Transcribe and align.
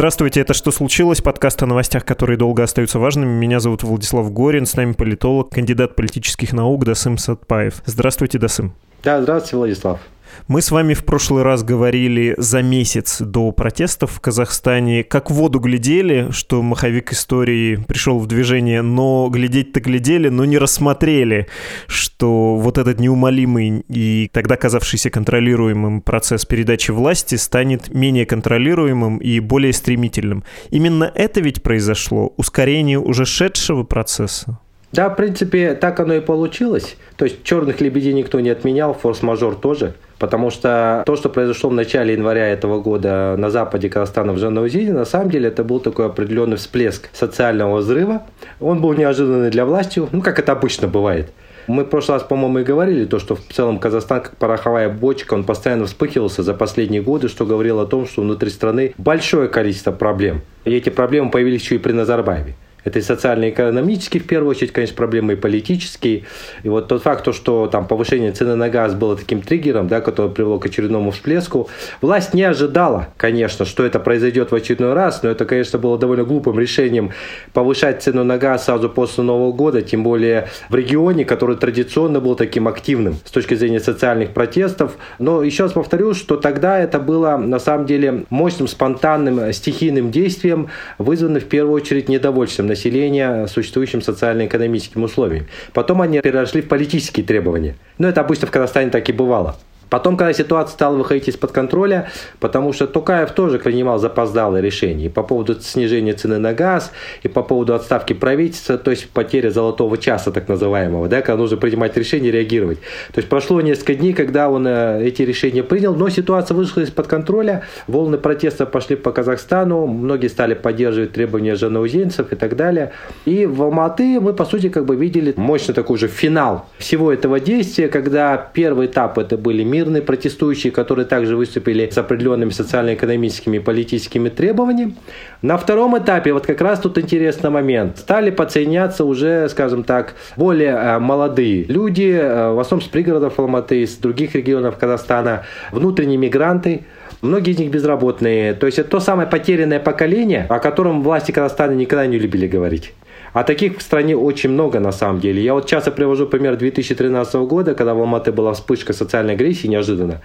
Здравствуйте, 0.00 0.40
это 0.40 0.54
«Что 0.54 0.70
случилось?» 0.70 1.20
Подкаст 1.20 1.62
о 1.62 1.66
новостях, 1.66 2.06
которые 2.06 2.38
долго 2.38 2.62
остаются 2.62 2.98
важными. 2.98 3.32
Меня 3.32 3.60
зовут 3.60 3.82
Владислав 3.82 4.32
Горин, 4.32 4.64
с 4.64 4.74
нами 4.74 4.94
политолог, 4.94 5.50
кандидат 5.50 5.94
политических 5.94 6.54
наук 6.54 6.86
Дасым 6.86 7.18
Сатпаев. 7.18 7.82
Здравствуйте, 7.84 8.38
Дасым. 8.38 8.72
Да, 9.04 9.20
здравствуйте, 9.20 9.56
Владислав. 9.58 10.00
Мы 10.48 10.62
с 10.62 10.70
вами 10.70 10.94
в 10.94 11.04
прошлый 11.04 11.42
раз 11.42 11.62
говорили 11.62 12.34
за 12.38 12.62
месяц 12.62 13.20
до 13.20 13.52
протестов 13.52 14.12
в 14.12 14.20
Казахстане, 14.20 15.04
как 15.04 15.30
в 15.30 15.34
воду 15.34 15.60
глядели, 15.60 16.28
что 16.30 16.62
маховик 16.62 17.12
истории 17.12 17.76
пришел 17.76 18.18
в 18.18 18.26
движение, 18.26 18.82
но 18.82 19.28
глядеть-то 19.28 19.80
глядели, 19.80 20.28
но 20.28 20.44
не 20.44 20.58
рассмотрели, 20.58 21.46
что 21.86 22.56
вот 22.56 22.78
этот 22.78 23.00
неумолимый 23.00 23.84
и 23.88 24.30
тогда 24.32 24.56
казавшийся 24.56 25.10
контролируемым 25.10 26.00
процесс 26.00 26.44
передачи 26.44 26.90
власти 26.90 27.36
станет 27.36 27.94
менее 27.94 28.26
контролируемым 28.26 29.18
и 29.18 29.40
более 29.40 29.72
стремительным. 29.72 30.44
Именно 30.70 31.10
это 31.14 31.40
ведь 31.40 31.62
произошло, 31.62 32.32
ускорение 32.36 32.98
уже 32.98 33.24
шедшего 33.24 33.84
процесса. 33.84 34.58
Да, 34.92 35.08
в 35.08 35.16
принципе, 35.16 35.74
так 35.74 36.00
оно 36.00 36.14
и 36.14 36.20
получилось. 36.20 36.96
То 37.16 37.24
есть 37.24 37.44
черных 37.44 37.80
лебедей 37.80 38.12
никто 38.12 38.40
не 38.40 38.50
отменял, 38.50 38.92
форс-мажор 38.92 39.54
тоже. 39.54 39.94
Потому 40.18 40.50
что 40.50 41.02
то, 41.06 41.16
что 41.16 41.28
произошло 41.28 41.70
в 41.70 41.72
начале 41.72 42.12
января 42.12 42.48
этого 42.48 42.80
года 42.80 43.36
на 43.38 43.50
западе 43.50 43.88
Казахстана 43.88 44.32
в 44.32 44.38
Жанаузине, 44.38 44.92
на 44.92 45.04
самом 45.04 45.30
деле 45.30 45.48
это 45.48 45.64
был 45.64 45.80
такой 45.80 46.06
определенный 46.06 46.56
всплеск 46.56 47.08
социального 47.12 47.78
взрыва. 47.78 48.22
Он 48.60 48.80
был 48.82 48.92
неожиданный 48.92 49.50
для 49.50 49.64
власти, 49.64 50.02
ну, 50.10 50.20
как 50.20 50.38
это 50.38 50.52
обычно 50.52 50.88
бывает. 50.88 51.32
Мы 51.66 51.84
в 51.84 51.88
прошлый 51.88 52.18
раз, 52.18 52.26
по-моему, 52.26 52.58
и 52.58 52.64
говорили, 52.64 53.04
то, 53.04 53.18
что 53.18 53.36
в 53.36 53.42
целом 53.52 53.78
Казахстан 53.78 54.22
как 54.22 54.36
пороховая 54.36 54.88
бочка, 54.88 55.34
он 55.34 55.44
постоянно 55.44 55.86
вспыхивался 55.86 56.42
за 56.42 56.52
последние 56.52 57.00
годы, 57.00 57.28
что 57.28 57.46
говорило 57.46 57.84
о 57.84 57.86
том, 57.86 58.06
что 58.06 58.22
внутри 58.22 58.50
страны 58.50 58.92
большое 58.98 59.48
количество 59.48 59.92
проблем. 59.92 60.42
И 60.64 60.72
эти 60.72 60.90
проблемы 60.90 61.30
появились 61.30 61.62
еще 61.62 61.76
и 61.76 61.78
при 61.78 61.92
Назарбаеве. 61.92 62.56
Это 62.84 62.98
и 62.98 63.02
социально-экономические, 63.02 64.22
в 64.22 64.26
первую 64.26 64.50
очередь, 64.50 64.72
конечно, 64.72 64.96
проблемы 64.96 65.34
и 65.34 65.36
политические. 65.36 66.24
И 66.62 66.68
вот 66.68 66.88
тот 66.88 67.02
факт, 67.02 67.24
то, 67.24 67.32
что 67.32 67.66
там 67.66 67.86
повышение 67.86 68.32
цены 68.32 68.54
на 68.56 68.68
газ 68.68 68.94
было 68.94 69.16
таким 69.16 69.42
триггером, 69.42 69.88
да, 69.88 70.00
который 70.00 70.30
привело 70.30 70.58
к 70.58 70.66
очередному 70.66 71.10
всплеску, 71.10 71.68
власть 72.00 72.34
не 72.34 72.42
ожидала, 72.42 73.08
конечно, 73.16 73.64
что 73.64 73.84
это 73.84 74.00
произойдет 74.00 74.50
в 74.50 74.54
очередной 74.54 74.94
раз, 74.94 75.22
но 75.22 75.30
это, 75.30 75.44
конечно, 75.44 75.78
было 75.78 75.98
довольно 75.98 76.24
глупым 76.24 76.58
решением 76.58 77.12
повышать 77.52 78.02
цену 78.02 78.24
на 78.24 78.38
газ 78.38 78.64
сразу 78.64 78.88
после 78.88 79.24
Нового 79.24 79.52
года, 79.52 79.82
тем 79.82 80.02
более 80.02 80.48
в 80.68 80.74
регионе, 80.74 81.24
который 81.24 81.56
традиционно 81.56 82.20
был 82.20 82.34
таким 82.34 82.68
активным 82.68 83.18
с 83.24 83.30
точки 83.30 83.54
зрения 83.54 83.80
социальных 83.80 84.30
протестов. 84.30 84.96
Но 85.18 85.42
еще 85.42 85.64
раз 85.64 85.72
повторю, 85.72 86.14
что 86.14 86.36
тогда 86.36 86.78
это 86.78 86.98
было 86.98 87.36
на 87.36 87.58
самом 87.58 87.86
деле 87.86 88.24
мощным, 88.30 88.68
спонтанным, 88.68 89.52
стихийным 89.52 90.10
действием, 90.10 90.68
вызванным 90.98 91.40
в 91.40 91.46
первую 91.46 91.74
очередь 91.74 92.08
недовольством 92.08 92.66
населения 92.80 93.46
существующим 93.46 94.00
социально-экономическим 94.00 95.02
условиям. 95.02 95.46
Потом 95.74 96.00
они 96.00 96.20
перешли 96.20 96.62
в 96.62 96.68
политические 96.68 97.26
требования. 97.26 97.76
Но 97.98 98.08
это 98.08 98.22
обычно 98.22 98.46
в 98.46 98.50
Казахстане 98.50 98.90
так 98.90 99.08
и 99.08 99.12
бывало. 99.12 99.56
Потом, 99.90 100.16
когда 100.16 100.32
ситуация 100.32 100.72
стала 100.72 100.96
выходить 100.96 101.28
из-под 101.28 101.50
контроля, 101.52 102.10
потому 102.38 102.72
что 102.72 102.86
Тукаев 102.86 103.32
тоже 103.32 103.58
принимал 103.58 103.98
запоздалые 103.98 104.62
решения 104.62 105.06
и 105.06 105.08
по 105.08 105.22
поводу 105.22 105.60
снижения 105.60 106.12
цены 106.12 106.38
на 106.38 106.54
газ, 106.54 106.92
и 107.22 107.28
по 107.28 107.42
поводу 107.42 107.74
отставки 107.74 108.12
правительства, 108.12 108.78
то 108.78 108.92
есть 108.92 109.10
потеря 109.10 109.50
золотого 109.50 109.98
часа 109.98 110.30
так 110.30 110.48
называемого, 110.48 111.08
да, 111.08 111.20
когда 111.20 111.36
нужно 111.36 111.56
принимать 111.56 111.96
решения, 111.96 112.30
реагировать. 112.30 112.78
То 113.12 113.18
есть 113.18 113.28
прошло 113.28 113.60
несколько 113.60 113.96
дней, 113.96 114.12
когда 114.12 114.48
он 114.48 114.66
э, 114.66 115.04
эти 115.04 115.22
решения 115.22 115.64
принял, 115.64 115.94
но 115.94 116.08
ситуация 116.08 116.54
вышла 116.54 116.82
из-под 116.82 117.08
контроля, 117.08 117.64
волны 117.88 118.16
протеста 118.16 118.66
пошли 118.66 118.94
по 118.94 119.10
Казахстану, 119.10 119.86
многие 119.86 120.28
стали 120.28 120.54
поддерживать 120.54 121.12
требования 121.12 121.56
жанаузенцев 121.56 122.32
и 122.32 122.36
так 122.36 122.54
далее. 122.54 122.92
И 123.24 123.44
в 123.46 123.60
Алматы 123.62 124.20
мы, 124.20 124.34
по 124.34 124.44
сути, 124.44 124.68
как 124.68 124.86
бы 124.86 124.94
видели 124.94 125.34
мощный 125.36 125.74
такой 125.74 125.98
же 125.98 126.06
финал 126.06 126.66
всего 126.78 127.12
этого 127.12 127.40
действия, 127.40 127.88
когда 127.88 128.36
первый 128.36 128.86
этап 128.86 129.18
это 129.18 129.36
были 129.36 129.64
мир 129.64 129.79
мирные 129.80 130.02
протестующие, 130.02 130.72
которые 130.72 131.06
также 131.06 131.36
выступили 131.36 131.88
с 131.90 131.96
определенными 131.96 132.50
социально-экономическими 132.50 133.56
и 133.56 133.60
политическими 133.60 134.28
требованиями. 134.28 134.94
На 135.42 135.56
втором 135.56 135.96
этапе, 135.96 136.32
вот 136.32 136.46
как 136.46 136.60
раз 136.60 136.80
тут 136.80 136.98
интересный 136.98 137.50
момент, 137.50 137.98
стали 137.98 138.30
подсоединяться 138.30 139.04
уже, 139.04 139.48
скажем 139.48 139.84
так, 139.84 140.14
более 140.36 140.72
э, 140.72 140.98
молодые 140.98 141.64
люди, 141.64 142.10
э, 142.12 142.52
в 142.52 142.60
основном 142.60 142.86
с 142.86 142.90
пригородов 142.90 143.38
Алматы, 143.38 143.82
из 143.82 143.96
других 143.96 144.34
регионов 144.34 144.76
Казахстана, 144.76 145.44
внутренние 145.72 146.18
мигранты, 146.18 146.82
Многие 147.22 147.50
из 147.50 147.58
них 147.58 147.70
безработные. 147.70 148.54
То 148.54 148.64
есть 148.64 148.78
это 148.78 148.88
то 148.88 148.98
самое 149.00 149.28
потерянное 149.28 149.78
поколение, 149.78 150.46
о 150.48 150.58
котором 150.58 151.02
власти 151.02 151.32
Казахстана 151.32 151.72
никогда 151.72 152.06
не 152.06 152.18
любили 152.18 152.46
говорить. 152.46 152.94
А 153.32 153.44
таких 153.44 153.78
в 153.78 153.82
стране 153.82 154.16
очень 154.16 154.50
много 154.50 154.80
на 154.80 154.92
самом 154.92 155.20
деле. 155.20 155.42
Я 155.42 155.54
вот 155.54 155.66
часто 155.66 155.90
привожу 155.90 156.26
пример 156.26 156.56
2013 156.56 157.34
года, 157.34 157.74
когда 157.74 157.94
в 157.94 158.00
Алматы 158.00 158.32
была 158.32 158.52
вспышка 158.52 158.92
социальной 158.92 159.34
агрессии 159.34 159.68
неожиданно. 159.68 160.20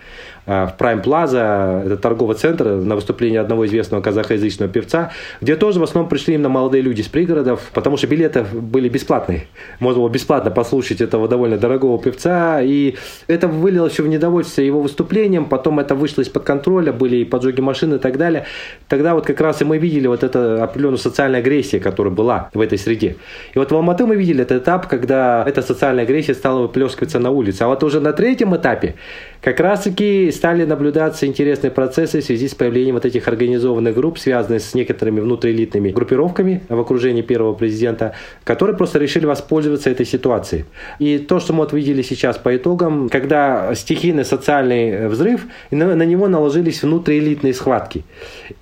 А, 0.48 0.68
в 0.68 0.80
Prime 0.80 1.04
Plaza, 1.04 1.86
это 1.86 1.98
торговый 1.98 2.36
центр, 2.36 2.66
на 2.66 2.96
выступление 2.96 3.42
одного 3.42 3.66
известного 3.66 4.02
казахоязычного 4.02 4.72
певца, 4.72 5.12
где 5.42 5.56
тоже 5.56 5.80
в 5.80 5.84
основном 5.84 6.10
пришли 6.10 6.36
именно 6.36 6.50
молодые 6.50 6.82
люди 6.82 7.02
с 7.02 7.08
пригородов, 7.08 7.72
потому 7.74 7.98
что 7.98 8.08
билеты 8.08 8.44
были 8.44 8.90
бесплатные. 8.90 9.48
Можно 9.80 10.02
было 10.02 10.10
бесплатно 10.10 10.52
послушать 10.52 11.02
этого 11.02 11.28
довольно 11.28 11.58
дорогого 11.58 12.02
певца, 12.02 12.62
и 12.62 12.96
это 13.28 13.48
вылилось 13.48 13.94
все 13.94 14.04
в 14.04 14.08
недовольство 14.08 14.62
его 14.62 14.82
выступлением, 14.82 15.46
потом 15.46 15.80
это 15.80 15.96
вышло 15.96 16.22
из-под 16.22 16.44
контроля, 16.44 16.94
были 16.94 17.18
и 17.18 17.26
поджоги 17.26 17.62
машин 17.62 17.94
и 17.94 17.98
так 17.98 18.18
далее. 18.18 18.46
Тогда 18.88 19.16
вот 19.16 19.26
как 19.26 19.42
раз 19.42 19.62
и 19.62 19.66
мы 19.66 19.78
видели 19.78 20.08
вот 20.08 20.24
эту 20.24 20.62
определенную 20.64 21.00
социальную 21.00 21.40
агрессию, 21.40 21.82
которая 21.82 22.14
была 22.14 22.50
в 22.54 22.62
этой 22.62 22.78
среде. 22.78 23.16
И 23.54 23.60
вот 23.60 23.72
в 23.72 23.76
Алматы 23.76 24.06
мы 24.06 24.16
видели 24.16 24.44
этот 24.44 24.64
этап, 24.64 24.88
когда 24.88 25.44
эта 25.48 25.62
социальная 25.62 26.04
агрессия 26.04 26.34
стала 26.34 26.62
выплескиваться 26.62 27.20
на 27.20 27.32
улице. 27.32 27.64
А 27.64 27.68
вот 27.68 27.84
уже 27.84 28.00
на 28.00 28.14
третьем 28.14 28.56
этапе 28.56 28.96
как 29.46 29.60
раз-таки 29.60 30.32
стали 30.32 30.66
наблюдаться 30.66 31.28
интересные 31.28 31.70
процессы 31.70 32.20
в 32.20 32.24
связи 32.24 32.48
с 32.48 32.56
появлением 32.56 32.96
вот 32.96 33.06
этих 33.06 33.28
организованных 33.28 33.94
групп, 33.94 34.18
связанных 34.18 34.64
с 34.64 34.74
некоторыми 34.74 35.20
внутриэлитными 35.20 35.92
группировками 35.92 36.64
в 36.68 36.80
окружении 36.80 37.22
первого 37.22 37.54
президента, 37.54 38.16
которые 38.44 38.76
просто 38.76 38.98
решили 38.98 39.28
воспользоваться 39.28 39.92
этой 39.92 40.08
ситуацией. 40.08 40.66
И 40.98 41.20
то, 41.20 41.40
что 41.40 41.54
мы 41.54 41.60
вот 41.60 41.74
видели 41.74 42.02
сейчас 42.02 42.40
по 42.40 42.58
итогам, 42.58 43.08
когда 43.08 43.76
стихийный 43.76 44.26
социальный 44.26 45.08
взрыв, 45.10 45.46
на, 45.70 45.96
на 45.96 46.04
него 46.08 46.28
наложились 46.28 46.82
внутриэлитные 46.82 47.54
схватки. 47.54 48.04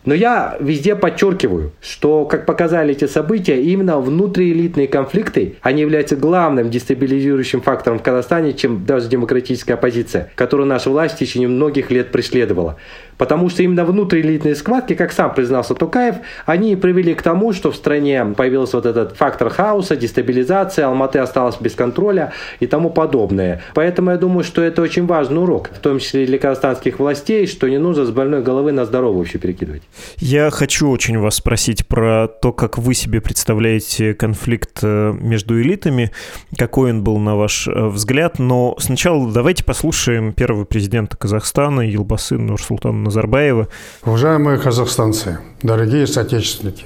Но 0.03 0.13
я 0.13 0.57
везде 0.59 0.97
подчеркиваю, 0.97 1.71
что, 1.81 2.25
как 2.25 2.45
показали 2.45 2.91
эти 2.91 3.07
события, 3.07 3.61
именно 3.61 3.99
внутриэлитные 3.99 4.89
конфликты, 4.89 5.55
они 5.61 5.79
являются 5.79 6.17
главным 6.17 6.69
дестабилизирующим 6.69 7.61
фактором 7.61 7.99
в 7.99 8.03
Казахстане, 8.03 8.51
чем 8.51 8.85
даже 8.85 9.07
демократическая 9.07 9.75
оппозиция, 9.75 10.29
которую 10.35 10.72
наша 10.73 10.89
власть 10.89 11.15
в 11.15 11.19
течение 11.19 11.47
многих 11.47 11.91
лет 11.91 12.11
преследовала. 12.11 12.77
Потому 13.17 13.49
что 13.49 13.63
именно 13.63 13.85
внутриэлитные 13.85 14.55
схватки, 14.55 14.95
как 14.95 15.11
сам 15.11 15.33
признался 15.33 15.75
Тукаев, 15.75 16.15
они 16.45 16.75
привели 16.75 17.13
к 17.13 17.21
тому, 17.21 17.53
что 17.53 17.71
в 17.71 17.75
стране 17.75 18.25
появился 18.35 18.77
вот 18.77 18.85
этот 18.85 19.15
фактор 19.15 19.49
хаоса, 19.49 19.95
дестабилизация, 19.95 20.87
Алматы 20.87 21.19
осталась 21.19 21.57
без 21.59 21.75
контроля 21.75 22.33
и 22.59 22.67
тому 22.67 22.89
подобное. 22.89 23.61
Поэтому 23.75 24.11
я 24.11 24.17
думаю, 24.17 24.43
что 24.43 24.61
это 24.61 24.81
очень 24.81 25.05
важный 25.05 25.41
урок, 25.41 25.69
в 25.73 25.79
том 25.79 25.99
числе 25.99 26.25
для 26.25 26.37
казахстанских 26.39 26.99
властей, 26.99 27.47
что 27.47 27.69
не 27.69 27.77
нужно 27.77 28.05
с 28.05 28.11
больной 28.11 28.41
головы 28.41 28.71
на 28.71 28.85
здоровую 28.85 29.19
вообще 29.19 29.37
перекидывать. 29.37 29.83
Я 30.17 30.49
хочу 30.49 30.89
очень 30.89 31.19
вас 31.19 31.35
спросить 31.35 31.87
про 31.87 32.27
то, 32.27 32.51
как 32.51 32.77
вы 32.77 32.93
себе 32.93 33.21
представляете 33.21 34.13
конфликт 34.13 34.79
э, 34.81 35.13
между 35.13 35.61
элитами, 35.61 36.11
какой 36.57 36.91
он 36.91 37.03
был 37.03 37.17
на 37.19 37.35
ваш 37.35 37.67
э, 37.67 37.87
взгляд, 37.87 38.39
но 38.39 38.75
сначала 38.79 39.31
давайте 39.31 39.63
послушаем 39.63 40.33
первого 40.63 40.65
президента 40.65 41.17
Казахстана 41.17 41.81
Елбасы 41.81 42.37
Нурсултана 42.37 43.03
Назарбаева. 43.03 43.67
Уважаемые 44.05 44.57
казахстанцы, 44.57 45.39
дорогие 45.61 46.07
соотечественники, 46.07 46.85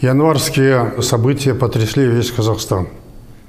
январские 0.00 1.02
события 1.02 1.54
потрясли 1.54 2.06
весь 2.06 2.30
Казахстан. 2.30 2.88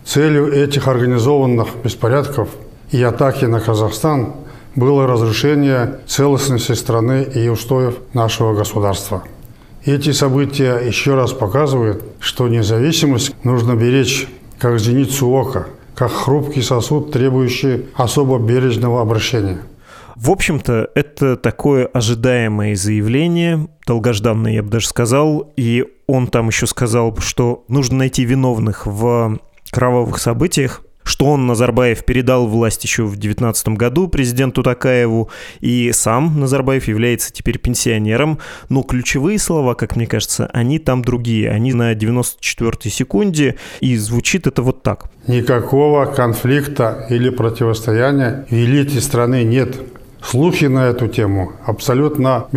Целью 0.06 0.52
этих 0.52 0.88
организованных 0.88 1.68
беспорядков 1.84 2.50
и 2.92 3.02
атаки 3.04 3.46
на 3.46 3.60
Казахстан 3.60 4.34
было 4.76 5.08
разрушение 5.08 6.00
целостности 6.08 6.74
страны 6.74 7.28
и 7.36 7.50
устоев 7.50 7.96
нашего 8.14 8.54
государства. 8.54 9.24
Эти 9.86 10.14
события 10.14 10.78
еще 10.78 11.16
раз 11.16 11.34
показывают, 11.34 12.04
что 12.20 12.48
независимость 12.48 13.36
нужно 13.44 13.76
беречь 13.76 14.28
как 14.60 14.80
зеницу 14.80 15.28
ока, 15.30 15.66
как 15.96 16.12
хрупкий 16.12 16.62
сосуд, 16.62 17.12
требующий 17.12 17.86
особо 17.96 18.38
бережного 18.38 19.02
обращения. 19.02 19.60
В 20.16 20.32
общем-то, 20.32 20.90
это 20.96 21.36
такое 21.36 21.88
ожидаемое 21.88 22.76
заявление, 22.76 23.68
долгожданное, 23.86 24.54
я 24.54 24.64
бы 24.64 24.70
даже 24.70 24.88
сказал, 24.88 25.52
и 25.58 25.86
он 26.08 26.28
там 26.28 26.48
еще 26.48 26.68
сказал, 26.68 27.16
что 27.18 27.66
нужно 27.68 27.98
найти 27.98 28.24
виновных 28.24 28.86
в 28.86 29.40
кровавых 29.72 30.20
событиях, 30.20 30.84
что 31.06 31.28
он, 31.28 31.46
Назарбаев, 31.46 32.04
передал 32.04 32.48
власть 32.48 32.84
еще 32.84 33.04
в 33.04 33.12
2019 33.12 33.70
году 33.70 34.08
президенту 34.08 34.64
Такаеву, 34.64 35.30
и 35.62 35.92
сам 35.94 36.40
Назарбаев 36.40 36.88
является 36.88 37.32
теперь 37.32 37.60
пенсионером, 37.60 38.40
но 38.70 38.84
ключевые 38.84 39.40
слова, 39.40 39.76
как 39.76 39.96
мне 39.96 40.08
кажется, 40.08 40.50
они 40.52 40.80
там 40.80 41.04
другие, 41.04 41.52
они 41.52 41.74
на 41.74 41.94
94-й 41.94 42.90
секунде, 42.90 43.56
и 43.80 43.96
звучит 43.96 44.48
это 44.48 44.62
вот 44.62 44.84
так. 44.84 45.06
Никакого 45.28 46.06
конфликта 46.06 47.06
или 47.10 47.30
противостояния 47.30 48.46
в 48.50 48.54
элите 48.54 49.00
страны 49.00 49.44
нет. 49.44 49.78
Слухи 50.24 50.66
на 50.66 50.88
эту 50.88 51.08
тему 51.08 51.54
абсолютно 51.66 52.48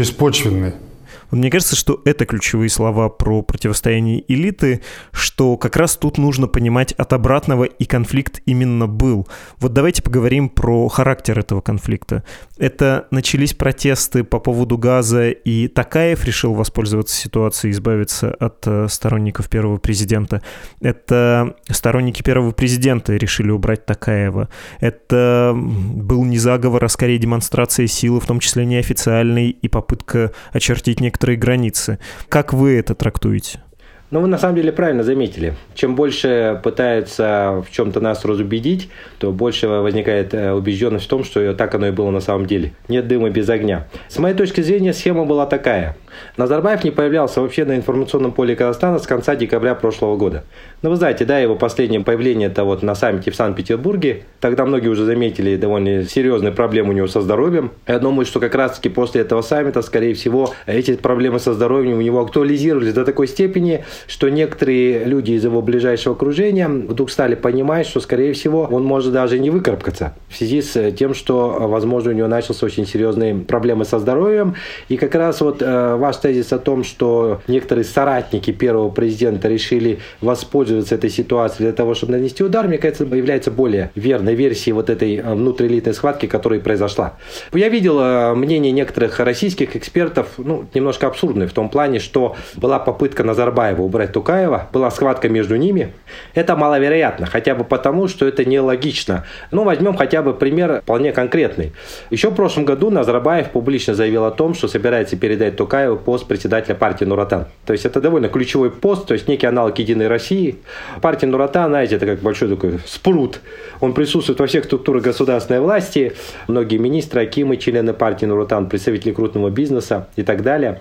Мне 1.31 1.51
кажется, 1.51 1.77
что 1.77 2.01
это 2.05 2.25
ключевые 2.25 2.71
слова 2.71 3.09
про 3.09 3.43
противостояние 3.43 4.25
элиты, 4.33 4.83
что 5.13 5.57
как 5.57 5.77
раз 5.77 5.97
тут 5.97 6.17
нужно 6.17 6.49
понимать 6.49 6.93
от 6.93 7.13
обратного, 7.13 7.65
и 7.65 7.85
конфликт 7.85 8.41
именно 8.47 8.87
был. 8.87 9.29
Вот 9.59 9.73
давайте 9.73 10.03
поговорим 10.03 10.49
про 10.49 10.89
характер 10.89 11.39
этого 11.39 11.61
конфликта. 11.61 12.25
Это 12.57 13.07
начались 13.11 13.53
протесты 13.55 14.25
по 14.25 14.41
поводу 14.41 14.79
газа, 14.79 15.31
и 15.31 15.69
Такаев 15.69 16.25
решил 16.25 16.55
воспользоваться 16.55 17.15
ситуацией, 17.15 17.73
избавиться 17.73 18.31
от 18.31 18.67
э, 18.67 18.87
сторонников 18.89 19.51
первого 19.51 19.77
президента. 19.77 20.43
Это 20.81 21.55
сторонники 21.69 22.23
первого 22.23 22.53
президента 22.53 23.15
решили 23.17 23.51
убрать 23.51 23.85
Такаева. 23.85 24.49
Это 24.81 25.55
был 25.55 26.25
не 26.25 26.39
заговор, 26.39 26.85
а 26.85 26.89
скорее 26.89 27.19
демонстрация 27.19 27.87
силы, 27.87 28.21
в 28.21 28.27
том 28.27 28.41
числе 28.41 28.65
неофициальной, 28.65 29.51
и 29.51 29.69
попытка 29.69 30.33
очертить 30.53 31.01
некоторые 31.01 31.18
некоторые 31.19 31.37
границы. 31.37 31.99
Как 32.29 32.53
вы 32.53 32.77
это 32.77 32.95
трактуете? 32.95 33.61
Ну, 34.11 34.21
вы 34.21 34.29
на 34.29 34.39
самом 34.39 34.57
деле 34.57 34.73
правильно 34.73 35.03
заметили. 35.03 35.55
Чем 35.75 35.95
больше 35.95 36.59
пытаются 36.65 37.63
в 37.69 37.71
чем-то 37.71 38.01
нас 38.01 38.25
разубедить, 38.25 38.89
то 39.19 39.33
больше 39.33 39.69
возникает 39.69 40.33
э, 40.33 40.53
убежденность 40.53 41.05
в 41.05 41.09
том, 41.09 41.25
что 41.25 41.53
так 41.53 41.75
оно 41.75 41.89
и 41.89 41.91
было 41.91 42.11
на 42.11 42.21
самом 42.21 42.47
деле. 42.47 42.73
Нет 42.89 43.07
дыма 43.07 43.29
без 43.29 43.51
огня. 43.51 43.87
С 44.09 44.19
моей 44.19 44.35
точки 44.35 44.63
зрения, 44.63 44.95
схема 44.95 45.27
была 45.27 45.45
такая. 45.45 45.95
Назарбаев 46.39 46.85
не 46.85 46.91
появлялся 46.91 47.43
вообще 47.43 47.67
на 47.67 47.77
информационном 47.77 48.33
поле 48.33 48.57
Казахстана 48.57 48.99
с 48.99 49.07
конца 49.07 49.37
декабря 49.37 49.75
прошлого 49.75 50.17
года. 50.17 50.45
Ну, 50.81 50.91
вы 50.91 50.97
знаете, 50.97 51.27
да, 51.27 51.39
его 51.39 51.55
последнее 51.55 52.01
появление 52.01 52.49
это 52.49 52.65
вот 52.65 52.83
на 52.83 52.95
саммите 52.95 53.31
в 53.31 53.37
Санкт-Петербурге. 53.37 54.23
Тогда 54.41 54.65
многие 54.65 54.89
уже 54.89 55.05
заметили 55.05 55.57
довольно 55.57 56.05
серьезные 56.05 56.53
проблемы 56.53 56.91
у 56.91 56.93
него 56.93 57.09
со 57.09 57.21
здоровьем. 57.21 57.73
Я 57.87 57.99
думаю, 57.99 58.25
что 58.25 58.41
как 58.41 58.55
раз-таки 58.55 58.89
после 58.89 59.21
этого 59.21 59.43
саммита, 59.43 59.83
скорее 59.83 60.15
всего, 60.15 60.55
эти 60.67 60.97
проблемы 60.97 61.41
со 61.41 61.53
здоровьем 61.53 61.99
у 61.99 62.01
него 62.01 62.21
актуализировались 62.21 62.95
до 62.95 63.05
такой 63.05 63.29
степени, 63.29 63.85
что 64.07 64.29
некоторые 64.29 65.05
люди 65.05 65.33
из 65.33 65.45
его 65.45 65.63
ближайшего 65.63 66.15
окружения 66.15 66.69
вдруг 66.69 67.11
стали 67.11 67.35
понимать, 67.35 67.87
что, 67.87 68.01
скорее 68.01 68.33
всего, 68.33 68.69
он 68.71 68.85
может 68.85 69.13
даже 69.13 69.39
не 69.39 69.51
выкарабкаться 69.51 70.15
в 70.29 70.37
связи 70.37 70.63
с 70.63 70.93
тем, 70.93 71.15
что, 71.15 71.57
возможно, 71.69 72.11
у 72.11 72.15
него 72.15 72.29
начался 72.29 72.67
очень 72.67 72.87
серьезные 72.87 73.35
проблемы 73.35 73.85
со 73.85 73.99
здоровьем. 73.99 74.55
И 74.89 74.97
как 74.97 75.15
раз 75.15 75.41
вот 75.41 75.63
э, 75.63 75.97
ваш 75.97 76.17
тезис 76.19 76.53
о 76.53 76.59
том, 76.59 76.85
что 76.85 77.41
некоторые 77.49 77.85
соратники 77.85 78.51
первого 78.51 78.91
президента 78.91 79.49
решили 79.49 79.99
воспользоваться 80.21 80.95
этой 80.95 81.11
ситуацией 81.11 81.69
для 81.69 81.73
того, 81.73 81.95
чтобы 81.95 82.13
нанести 82.13 82.45
удар, 82.45 82.67
мне 82.69 82.79
кажется, 82.79 83.05
является 83.05 83.51
более 83.51 83.91
верной 83.95 84.35
версией 84.35 84.75
вот 84.75 84.91
этой 84.91 85.17
э, 85.17 85.35
внутриэлитной 85.35 85.95
схватки, 85.95 86.27
которая 86.27 86.61
произошла. 86.61 87.15
Я 87.53 87.69
видел 87.69 87.99
э, 88.01 88.35
мнение 88.35 88.73
некоторых 88.73 89.19
российских 89.21 89.77
экспертов, 89.77 90.29
ну, 90.39 90.67
немножко 90.75 91.07
абсурдное 91.07 91.49
в 91.49 91.53
том 91.53 91.69
плане, 91.69 91.99
что 91.99 92.37
была 92.57 92.79
попытка 92.79 93.25
Назарбаева 93.25 93.83
убрать 93.89 94.13
Тукаева, 94.13 94.69
была 94.73 94.91
схватка 94.91 95.29
между 95.29 95.57
ними. 95.57 95.93
Это 96.35 96.57
маловероятно, 96.57 97.27
хотя 97.27 97.55
бы 97.55 97.65
потому, 97.65 98.09
что 98.09 98.27
это 98.27 98.45
нелогично. 98.45 99.25
Ну, 99.51 99.65
возьмем 99.65 99.97
хотя 99.97 100.23
бы 100.23 100.35
пример 100.35 100.81
вполне 100.83 101.13
конкретный. 101.13 101.73
Еще 102.11 102.31
в 102.31 102.35
прошлом 102.35 102.65
году 102.65 102.91
Назарбаев 102.91 103.51
публично 103.51 103.95
заявил 103.95 104.25
о 104.25 104.31
том, 104.31 104.55
что 104.55 104.69
собирается 104.69 105.17
передать 105.17 105.57
Тукаеву 105.57 105.97
пост 105.97 106.27
председателя 106.27 106.75
партии 106.75 107.05
Нуратан. 107.05 107.47
То 107.67 107.73
есть 107.73 107.87
это 107.87 108.01
довольно 108.01 108.29
ключевой 108.29 108.71
пост, 108.71 109.07
то 109.07 109.15
есть 109.15 109.29
некий 109.29 109.47
аналог 109.47 109.79
Единой 109.79 110.09
России. 110.09 110.57
Партия 111.01 111.27
Нуратан, 111.27 111.71
знаете, 111.71 111.97
это 111.97 112.07
как 112.07 112.21
большой 112.21 112.49
такой 112.49 112.79
спрут. 112.87 113.41
Он 113.81 113.95
присутствует 113.95 114.41
во 114.41 114.47
всех 114.47 114.65
структурах 114.65 115.03
государственной 115.03 115.61
власти. 115.61 116.15
Многие 116.49 116.79
министры, 116.79 117.23
акимы, 117.23 117.57
члены 117.57 117.93
партии 117.93 118.27
Нуратан, 118.27 118.69
представители 118.69 119.13
крупного 119.13 119.51
бизнеса 119.51 120.09
и 120.17 120.23
так 120.23 120.43
далее. 120.43 120.81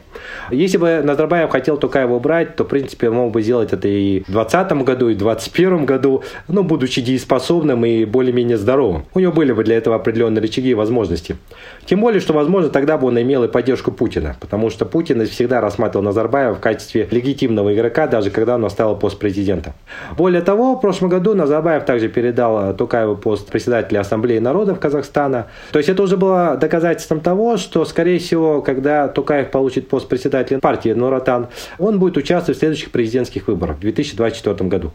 Если 0.50 0.77
бы 0.77 1.01
Назарбаев 1.04 1.50
хотел 1.50 1.77
Тукаева 1.77 2.15
убрать, 2.15 2.56
то, 2.56 2.63
в 2.63 2.68
принципе, 2.68 2.96
мог 3.03 3.31
бы 3.31 3.41
сделать 3.41 3.73
это 3.73 3.88
и 3.88 4.21
в 4.21 4.31
2020 4.31 4.71
году, 4.83 5.09
и 5.09 5.13
в 5.13 5.17
2021 5.17 5.85
году, 5.85 6.23
но 6.47 6.63
будучи 6.63 7.01
дееспособным 7.01 7.85
и 7.85 8.05
более-менее 8.05 8.57
здоровым. 8.57 9.05
У 9.13 9.19
него 9.19 9.31
были 9.31 9.51
бы 9.51 9.63
для 9.63 9.77
этого 9.77 9.95
определенные 9.95 10.41
рычаги 10.41 10.71
и 10.71 10.73
возможности. 10.73 11.38
Тем 11.85 12.01
более, 12.01 12.19
что, 12.19 12.33
возможно, 12.33 12.69
тогда 12.69 12.97
бы 12.97 13.07
он 13.07 13.21
имел 13.21 13.44
и 13.44 13.47
поддержку 13.47 13.91
Путина, 13.91 14.35
потому 14.39 14.69
что 14.69 14.85
Путин 14.85 15.25
всегда 15.25 15.61
рассматривал 15.61 16.03
Назарбаева 16.03 16.55
в 16.55 16.59
качестве 16.59 17.07
легитимного 17.11 17.73
игрока, 17.73 18.07
даже 18.07 18.29
когда 18.29 18.55
он 18.55 18.65
оставил 18.65 18.95
пост 18.95 19.19
президента. 19.19 19.73
Более 20.17 20.41
того, 20.41 20.75
в 20.75 20.81
прошлом 20.81 21.09
году 21.09 21.33
Назарбаев 21.33 21.85
также 21.85 22.09
передал 22.09 22.75
Тукаеву 22.75 23.15
пост 23.15 23.49
председателя 23.49 24.01
Ассамблеи 24.01 24.39
народов 24.39 24.79
Казахстана. 24.79 25.47
То 25.71 25.79
есть 25.79 25.89
это 25.89 26.03
уже 26.03 26.17
было 26.17 26.57
доказательством 26.59 27.21
того, 27.21 27.57
что, 27.57 27.85
скорее 27.85 28.19
всего, 28.19 28.61
когда 28.61 29.07
Тукаев 29.07 29.51
получит 29.51 29.88
пост 29.88 30.07
председателя 30.07 30.59
партии 30.59 30.89
Нуратан, 30.89 31.47
он 31.79 31.99
будет 31.99 32.17
участвовать 32.17 32.57
в 32.57 32.59
следующих 32.59 32.87
президентских 32.89 33.48
выборах 33.48 33.78
в 33.78 33.80
2024 33.80 34.69
году. 34.69 34.92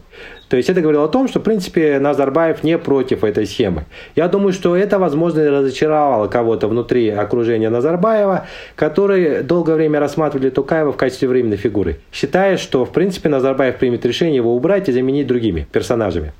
То 0.49 0.57
есть 0.57 0.69
это 0.69 0.81
говорило 0.81 1.05
о 1.05 1.07
том, 1.07 1.27
что, 1.27 1.39
в 1.39 1.43
принципе, 1.43 1.99
Назарбаев 1.99 2.63
не 2.63 2.77
против 2.77 3.23
этой 3.23 3.45
схемы. 3.45 3.85
Я 4.15 4.27
думаю, 4.27 4.53
что 4.53 4.75
это, 4.75 4.99
возможно, 4.99 5.49
разочаровало 5.49 6.27
кого-то 6.27 6.67
внутри 6.67 7.09
окружения 7.09 7.69
Назарбаева, 7.69 8.45
который 8.75 9.43
долгое 9.43 9.75
время 9.75 9.99
рассматривали 9.99 10.49
Тукаева 10.49 10.91
в 10.93 10.97
качестве 10.97 11.27
временной 11.27 11.57
фигуры, 11.57 11.99
считая, 12.11 12.57
что, 12.57 12.85
в 12.85 12.91
принципе, 12.91 13.29
Назарбаев 13.29 13.77
примет 13.77 14.05
решение 14.05 14.35
его 14.35 14.55
убрать 14.55 14.89
и 14.89 14.91
заменить 14.91 15.27
другими 15.27 15.67
персонажами. 15.71 16.33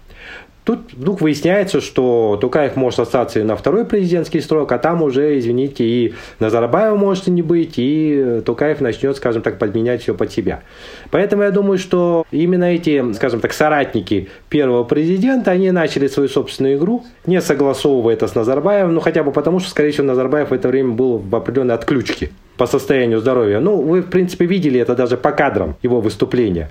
Тут 0.63 0.93
вдруг 0.93 1.20
выясняется, 1.20 1.82
что 1.82 2.38
Тукаев 2.39 2.77
может 2.77 3.00
остаться 3.00 3.39
и 3.39 3.43
на 3.43 3.58
второй 3.58 3.84
президентский 3.86 4.39
срок, 4.39 4.72
а 4.72 4.77
там 4.77 5.03
уже, 5.03 5.38
извините, 5.38 5.84
и 5.84 6.13
Назарбаева 6.39 6.96
может 6.96 7.27
и 7.27 7.32
не 7.32 7.41
быть, 7.41 7.74
и 7.77 8.41
Тукаев 8.46 8.79
начнет, 8.79 9.17
скажем 9.17 9.41
так, 9.41 9.60
подменять 9.60 10.03
все 10.03 10.13
под 10.13 10.32
себя. 10.32 10.63
Поэтому 11.12 11.43
я 11.43 11.51
думаю, 11.51 11.77
что 11.77 12.25
именно 12.32 12.63
эти, 12.63 13.13
скажем 13.13 13.41
так, 13.41 13.51
соратники 13.51 14.29
первого 14.48 14.86
президента, 14.86 15.51
они 15.51 15.70
начали 15.72 16.08
свою 16.08 16.29
собственную 16.29 16.77
игру, 16.77 17.03
не 17.25 17.41
согласовывая 17.41 18.13
это 18.13 18.27
с 18.27 18.36
Назарбаевым, 18.36 18.93
ну 18.93 19.01
хотя 19.01 19.24
бы 19.24 19.34
потому, 19.34 19.60
что, 19.60 19.70
скорее 19.70 19.91
всего, 19.91 20.08
Назарбаев 20.08 20.51
в 20.51 20.53
это 20.53 20.70
время 20.70 20.93
был 20.93 21.17
в 21.17 21.36
определенной 21.36 21.75
отключке 21.75 22.29
по 22.55 22.67
состоянию 22.67 23.20
здоровья. 23.20 23.60
Ну, 23.60 23.82
вы, 23.82 24.01
в 24.01 24.10
принципе, 24.10 24.46
видели 24.46 24.79
это 24.79 24.96
даже 24.96 25.17
по 25.17 25.32
кадрам 25.32 25.75
его 25.82 26.00
выступления. 26.00 26.70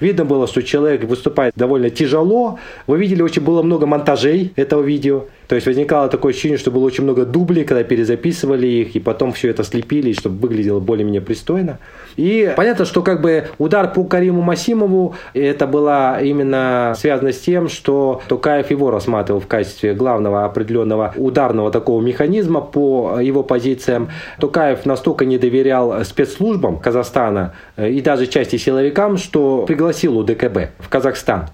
Видно 0.00 0.24
было, 0.24 0.46
что 0.46 0.62
человек 0.62 1.04
выступает 1.04 1.54
довольно 1.56 1.90
тяжело. 1.90 2.58
Вы 2.86 2.98
видели, 2.98 3.22
очень 3.22 3.42
было 3.42 3.62
много 3.62 3.86
монтажей 3.86 4.52
этого 4.56 4.82
видео. 4.82 5.26
То 5.50 5.56
есть 5.56 5.66
возникало 5.66 6.08
такое 6.08 6.30
ощущение, 6.30 6.58
что 6.58 6.70
было 6.70 6.84
очень 6.84 7.02
много 7.02 7.24
дублей, 7.24 7.64
когда 7.64 7.82
перезаписывали 7.82 8.68
их, 8.68 8.94
и 8.94 9.00
потом 9.00 9.32
все 9.32 9.50
это 9.50 9.64
слепили, 9.64 10.12
чтобы 10.12 10.38
выглядело 10.38 10.78
более-менее 10.78 11.22
пристойно. 11.22 11.80
И 12.16 12.52
понятно, 12.56 12.84
что 12.84 13.02
как 13.02 13.20
бы 13.20 13.48
удар 13.58 13.92
по 13.92 14.04
Кариму 14.04 14.42
Масимову, 14.42 15.16
это 15.34 15.66
было 15.66 16.22
именно 16.22 16.94
связано 16.96 17.32
с 17.32 17.40
тем, 17.40 17.68
что 17.68 18.22
Тукаев 18.28 18.70
его 18.70 18.92
рассматривал 18.92 19.40
в 19.40 19.48
качестве 19.48 19.92
главного 19.92 20.44
определенного 20.44 21.12
ударного 21.16 21.72
такого 21.72 22.00
механизма 22.00 22.60
по 22.60 23.18
его 23.18 23.42
позициям. 23.42 24.08
Тукаев 24.38 24.86
настолько 24.86 25.24
не 25.24 25.36
доверял 25.36 26.04
спецслужбам 26.04 26.78
Казахстана 26.78 27.54
э, 27.76 27.90
и 27.90 28.00
даже 28.00 28.28
части 28.28 28.54
силовикам, 28.54 29.16
что 29.16 29.64
пригласил 29.66 30.16
УДКБ 30.16 30.70
в 30.78 30.88
Казахстан. 30.88 31.48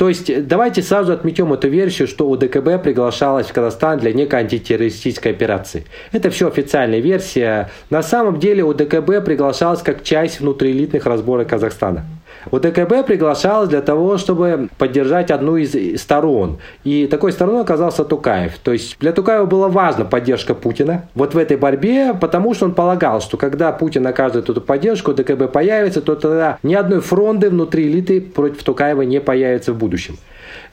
То 0.00 0.08
есть 0.08 0.46
давайте 0.46 0.80
сразу 0.80 1.12
отметим 1.12 1.52
эту 1.52 1.68
версию, 1.68 2.08
что 2.08 2.26
УДКБ 2.30 2.82
приглашалась 2.82 3.48
в 3.48 3.52
Казахстан 3.52 3.98
для 3.98 4.14
некой 4.14 4.40
антитеррористической 4.40 5.30
операции. 5.30 5.84
Это 6.10 6.30
все 6.30 6.48
официальная 6.48 7.00
версия. 7.00 7.68
На 7.90 8.02
самом 8.02 8.40
деле 8.40 8.64
УДКБ 8.64 9.22
приглашалась 9.22 9.82
как 9.82 10.02
часть 10.02 10.40
внутриэлитных 10.40 11.04
разборок 11.04 11.48
Казахстана. 11.48 12.06
УДКБ 12.50 13.06
приглашалось 13.06 13.68
для 13.68 13.80
того, 13.80 14.16
чтобы 14.18 14.68
поддержать 14.78 15.30
одну 15.30 15.56
из 15.56 16.00
сторон. 16.00 16.58
И 16.84 17.06
такой 17.06 17.32
стороной 17.32 17.62
оказался 17.62 18.04
Тукаев. 18.04 18.58
То 18.58 18.72
есть 18.72 18.96
для 19.00 19.12
Тукаева 19.12 19.46
была 19.46 19.68
важна 19.68 20.04
поддержка 20.04 20.54
Путина 20.54 21.08
вот 21.14 21.34
в 21.34 21.38
этой 21.38 21.56
борьбе, 21.56 22.14
потому 22.14 22.54
что 22.54 22.66
он 22.66 22.74
полагал, 22.74 23.20
что 23.20 23.36
когда 23.36 23.72
Путин 23.72 24.06
окажет 24.06 24.48
эту 24.48 24.60
поддержку, 24.60 25.12
ДКБ 25.12 25.52
появится, 25.52 26.00
то 26.00 26.14
тогда 26.14 26.58
ни 26.62 26.74
одной 26.74 27.00
фронты 27.00 27.50
внутри 27.50 27.88
элиты 27.88 28.20
против 28.20 28.62
Тукаева 28.62 29.02
не 29.02 29.20
появится 29.20 29.72
в 29.72 29.78
будущем. 29.78 30.16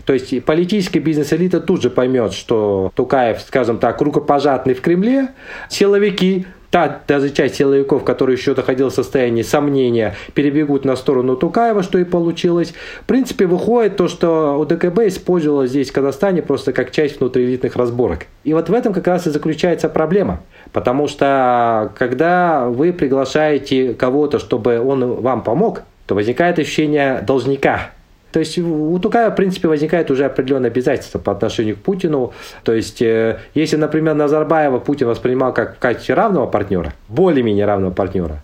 То 0.05 0.13
есть 0.13 0.43
политическая 0.45 0.99
бизнес-элита 0.99 1.59
тут 1.59 1.81
же 1.81 1.89
поймет, 1.89 2.31
что 2.31 2.91
Тукаев, 2.95 3.41
скажем 3.41 3.77
так, 3.77 4.01
рукопожатный 4.01 4.73
в 4.73 4.81
Кремле, 4.81 5.29
силовики 5.69 6.45
та 6.77 7.01
даже 7.07 7.31
часть 7.31 7.55
силовиков, 7.55 8.03
которые 8.03 8.37
еще 8.37 8.53
доходил 8.53 8.89
в 8.89 8.93
состоянии 8.93 9.41
сомнения, 9.41 10.15
перебегут 10.35 10.85
на 10.85 10.95
сторону 10.95 11.35
Тукаева, 11.35 11.81
что 11.81 11.97
и 11.97 12.03
получилось. 12.03 12.73
В 13.01 13.05
принципе, 13.05 13.47
выходит 13.47 13.97
то, 13.97 14.07
что 14.07 14.59
УДКБ 14.59 14.99
использовала 15.07 15.65
здесь, 15.65 15.89
в 15.89 15.93
Казахстане, 15.93 16.43
просто 16.43 16.73
как 16.73 16.91
часть 16.91 17.19
внутриэлитных 17.19 17.75
разборок. 17.75 18.27
И 18.43 18.53
вот 18.53 18.69
в 18.69 18.73
этом 18.73 18.93
как 18.93 19.07
раз 19.07 19.25
и 19.25 19.31
заключается 19.31 19.89
проблема. 19.89 20.41
Потому 20.71 21.07
что, 21.07 21.91
когда 21.97 22.67
вы 22.67 22.93
приглашаете 22.93 23.95
кого-то, 23.95 24.37
чтобы 24.37 24.79
он 24.79 25.15
вам 25.15 25.43
помог, 25.43 25.81
то 26.05 26.13
возникает 26.13 26.59
ощущение 26.59 27.23
должника, 27.25 27.89
то 28.31 28.39
есть 28.39 28.57
у 28.57 28.99
Тукаева, 28.99 29.31
в 29.31 29.35
принципе, 29.35 29.67
возникает 29.67 30.11
уже 30.11 30.25
определенное 30.25 30.69
обязательство 30.69 31.19
по 31.19 31.31
отношению 31.31 31.75
к 31.75 31.79
Путину. 31.79 32.33
То 32.63 32.73
есть, 32.73 33.01
э, 33.01 33.39
если, 33.53 33.77
например, 33.77 34.15
Назарбаева 34.15 34.79
Путин 34.79 35.07
воспринимал 35.07 35.53
как 35.53 35.77
в 35.77 35.79
качестве 35.79 36.15
равного 36.15 36.45
партнера, 36.45 36.93
более-менее 37.07 37.65
равного 37.65 37.91
партнера, 37.91 38.41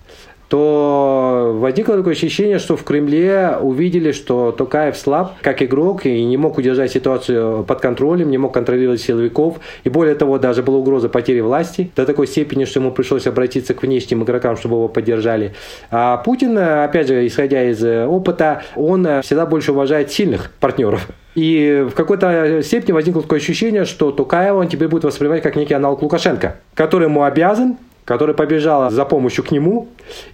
то 0.54 1.52
возникло 1.60 1.98
такое 1.98 2.14
ощущение, 2.14 2.60
что 2.60 2.78
в 2.78 2.84
Кремле 2.84 3.58
увидели, 3.60 4.12
что 4.12 4.52
Токаев 4.52 4.96
слаб 4.96 5.34
как 5.42 5.64
игрок 5.64 6.06
и 6.06 6.24
не 6.24 6.38
мог 6.38 6.60
удержать 6.60 6.92
ситуацию 6.92 7.64
под 7.64 7.82
контролем, 7.82 8.30
не 8.30 8.38
мог 8.38 8.54
контролировать 8.54 9.02
силовиков. 9.02 9.56
И 9.84 9.90
более 9.90 10.14
того, 10.14 10.38
даже 10.38 10.62
была 10.62 10.78
угроза 10.78 11.10
потери 11.10 11.40
власти 11.40 11.90
до 11.96 12.06
такой 12.06 12.28
степени, 12.28 12.66
что 12.66 12.82
ему 12.82 12.92
пришлось 12.92 13.26
обратиться 13.26 13.74
к 13.74 13.82
внешним 13.82 14.22
игрокам, 14.26 14.56
чтобы 14.56 14.76
его 14.76 14.88
поддержали. 14.90 15.56
А 15.90 16.18
Путин, 16.18 16.56
опять 16.56 17.08
же, 17.08 17.26
исходя 17.26 17.64
из 17.64 17.84
опыта, 17.84 18.62
он 18.76 19.24
всегда 19.24 19.48
больше 19.48 19.72
уважает 19.72 20.12
сильных 20.12 20.52
партнеров. 20.60 21.08
И 21.34 21.84
в 21.90 21.96
какой-то 21.96 22.62
степени 22.62 22.92
возникло 22.92 23.24
такое 23.24 23.40
ощущение, 23.40 23.86
что 23.86 24.12
Тукаева 24.12 24.60
он 24.60 24.68
теперь 24.68 24.88
будет 24.88 25.06
воспринимать 25.06 25.42
как 25.42 25.56
некий 25.56 25.74
аналог 25.74 26.04
Лукашенко, 26.04 26.58
который 26.76 27.06
ему 27.06 27.24
обязан, 27.24 27.78
которая 28.06 28.36
побежала 28.36 28.90
за 28.90 29.06
помощью 29.06 29.44
к 29.44 29.52
нему. 29.52 29.88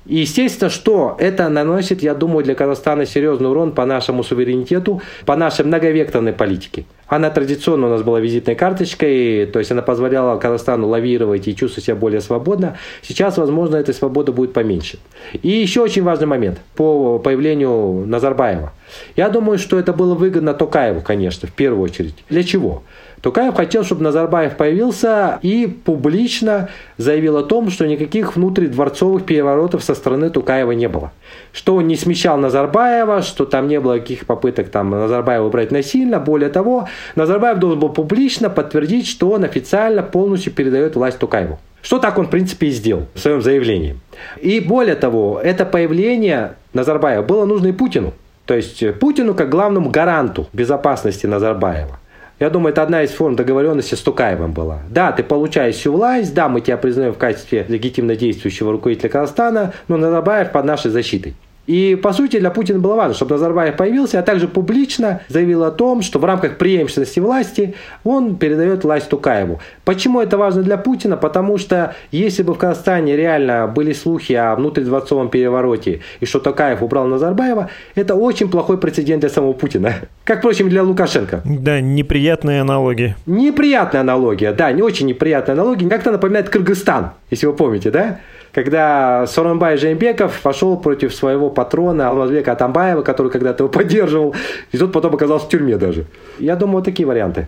И 0.06 0.18
естественно, 0.18 0.70
что 0.70 1.16
это 1.20 1.50
наносит, 1.50 2.02
я 2.02 2.14
думаю, 2.14 2.44
для 2.44 2.56
Казахстана 2.56 3.06
серьезный 3.06 3.50
урон 3.50 3.72
по 3.72 3.86
нашему 3.86 4.24
суверенитету, 4.24 5.02
по 5.26 5.36
нашей 5.36 5.66
многовекторной 5.66 6.34
политике. 6.34 6.86
Она 7.08 7.32
традиционно 7.32 7.88
у 7.88 7.90
нас 7.90 8.04
была 8.04 8.20
визитной 8.20 8.56
карточкой, 8.56 9.48
то 9.48 9.60
есть 9.60 9.72
она 9.72 9.82
позволяла 9.82 10.38
Казахстану 10.38 10.88
лавировать 10.88 11.48
и 11.48 11.56
чувствовать 11.56 11.86
себя 11.86 11.96
более 11.96 12.22
свободно. 12.22 12.78
Сейчас, 13.02 13.38
возможно, 13.38 13.78
этой 13.78 13.96
свободы 13.96 14.32
будет 14.32 14.54
поменьше. 14.54 15.00
И 15.42 15.50
еще 15.50 15.82
очень 15.82 16.04
важный 16.04 16.28
момент 16.28 16.60
по 16.76 17.18
появлению 17.18 18.06
Назарбаева. 18.06 18.74
Я 19.16 19.30
думаю, 19.30 19.58
что 19.58 19.80
это 19.80 19.92
было 19.92 20.14
выгодно 20.14 20.54
Токаеву, 20.54 21.02
конечно, 21.02 21.48
в 21.48 21.52
первую 21.52 21.84
очередь. 21.84 22.16
Для 22.30 22.44
чего? 22.44 22.84
Тукаев 23.22 23.56
хотел, 23.56 23.84
чтобы 23.84 24.04
Назарбаев 24.04 24.56
появился 24.56 25.40
и 25.42 25.68
публично 25.68 26.70
заявил 26.98 27.38
о 27.38 27.44
том, 27.44 27.70
что 27.70 27.86
никаких 27.86 28.36
внутридворцовых 28.36 29.26
переворотов 29.26 29.84
со 29.84 29.94
стороны 29.94 30.30
Тукаева 30.30 30.72
не 30.72 30.88
было. 30.88 31.12
Что 31.52 31.76
он 31.76 31.88
не 31.88 31.96
смещал 31.96 32.38
Назарбаева, 32.38 33.22
что 33.22 33.46
там 33.46 33.68
не 33.68 33.80
было 33.80 33.98
каких 33.98 34.26
попыток 34.26 34.70
там, 34.70 34.92
Назарбаева 34.92 35.48
убрать 35.48 35.72
насильно. 35.72 36.20
Более 36.20 36.50
того, 36.50 36.88
Назарбаев 37.16 37.60
должен 37.60 37.80
был 37.80 37.90
публично 37.90 38.50
подтвердить, 38.50 39.08
что 39.08 39.32
он 39.32 39.44
официально 39.44 40.02
полностью 40.02 40.54
передает 40.54 40.96
власть 40.96 41.20
Тукаеву. 41.20 41.60
Что 41.82 42.00
так 42.00 42.18
он, 42.18 42.28
в 42.28 42.30
принципе, 42.30 42.68
и 42.68 42.72
сделал 42.72 43.06
в 43.14 43.20
своем 43.20 43.42
заявлении. 43.42 43.98
И 44.42 44.60
более 44.60 44.96
того, 44.96 45.40
это 45.42 45.66
появление 45.66 46.56
Назарбаева 46.74 47.24
было 47.24 47.46
нужно 47.46 47.68
и 47.68 47.72
Путину. 47.72 48.14
То 48.46 48.56
есть 48.56 48.84
Путину 49.00 49.34
как 49.34 49.50
главному 49.50 49.90
гаранту 49.90 50.48
безопасности 50.54 51.26
Назарбаева. 51.28 52.00
Я 52.40 52.50
думаю, 52.50 52.72
это 52.72 52.84
одна 52.84 53.04
из 53.04 53.12
форм 53.12 53.36
договоренности 53.36 53.96
с 53.96 54.00
Тукаевым 54.02 54.54
была. 54.54 54.80
Да, 54.90 55.12
ты 55.12 55.24
получаешь 55.24 55.76
всю 55.76 55.92
власть, 55.92 56.34
да, 56.34 56.48
мы 56.48 56.62
тебя 56.62 56.78
признаем 56.78 57.14
в 57.14 57.18
качестве 57.18 57.66
легитимно 57.68 58.16
действующего 58.16 58.72
руководителя 58.72 59.10
Казахстана, 59.10 59.74
но 59.90 59.98
Назарбаев 59.98 60.52
под 60.52 60.66
нашей 60.66 60.90
защитой. 60.90 61.36
И, 61.70 61.94
по 61.94 62.14
сути, 62.14 62.40
для 62.40 62.50
Путина 62.50 62.80
было 62.80 62.96
важно, 62.96 63.14
чтобы 63.14 63.34
Назарбаев 63.36 63.78
появился, 63.78 64.18
а 64.18 64.24
также 64.24 64.48
публично 64.48 65.22
заявил 65.28 65.64
о 65.64 65.70
том, 65.70 66.02
что 66.02 66.18
в 66.18 66.26
рамках 66.26 66.58
преемственности 66.58 67.20
власти 67.20 67.76
он 68.04 68.38
передает 68.38 68.84
власть 68.84 69.08
Тукаеву. 69.08 69.60
Почему 69.86 70.20
это 70.20 70.36
важно 70.36 70.64
для 70.64 70.78
Путина? 70.78 71.16
Потому 71.16 71.60
что 71.60 71.94
если 72.12 72.42
бы 72.42 72.56
в 72.56 72.58
Казахстане 72.58 73.16
реально 73.16 73.68
были 73.68 73.94
слухи 73.94 74.34
о 74.34 74.56
внутридворцовом 74.56 75.30
перевороте 75.30 76.02
и 76.20 76.26
что 76.26 76.40
Тукаев 76.40 76.82
убрал 76.82 77.06
Назарбаева, 77.06 77.70
это 77.94 78.16
очень 78.16 78.50
плохой 78.50 78.80
прецедент 78.80 79.20
для 79.20 79.30
самого 79.30 79.54
Путина. 79.54 79.94
Как, 80.24 80.40
впрочем, 80.40 80.70
для 80.70 80.82
Лукашенко. 80.82 81.44
Да, 81.46 81.82
неприятные 81.82 82.62
аналогии. 82.62 83.16
Неприятная 83.28 84.02
аналогия, 84.02 84.54
да, 84.54 84.72
не 84.72 84.82
очень 84.82 85.06
неприятная 85.06 85.54
аналогия. 85.54 85.88
Как-то 85.88 86.10
напоминает 86.10 86.50
Кыргызстан, 86.50 87.12
если 87.30 87.46
вы 87.46 87.54
помните, 87.54 87.92
да? 87.92 88.22
Когда 88.54 89.26
Соронбай 89.28 89.78
Жеймбеков 89.78 90.42
пошел 90.42 90.78
против 90.78 91.14
своего 91.14 91.50
патрона 91.50 92.10
Алмазбека 92.10 92.52
Атамбаева, 92.54 93.02
который 93.02 93.32
когда-то 93.32 93.64
его 93.64 93.72
поддерживал, 93.74 94.36
и 94.72 94.78
тот 94.78 94.92
потом 94.92 95.16
оказался 95.16 95.46
в 95.46 95.50
тюрьме 95.50 95.78
даже. 95.78 96.06
Я 96.40 96.56
думаю, 96.56 96.78
вот 96.78 96.86
такие 96.86 97.08
варианты. 97.08 97.48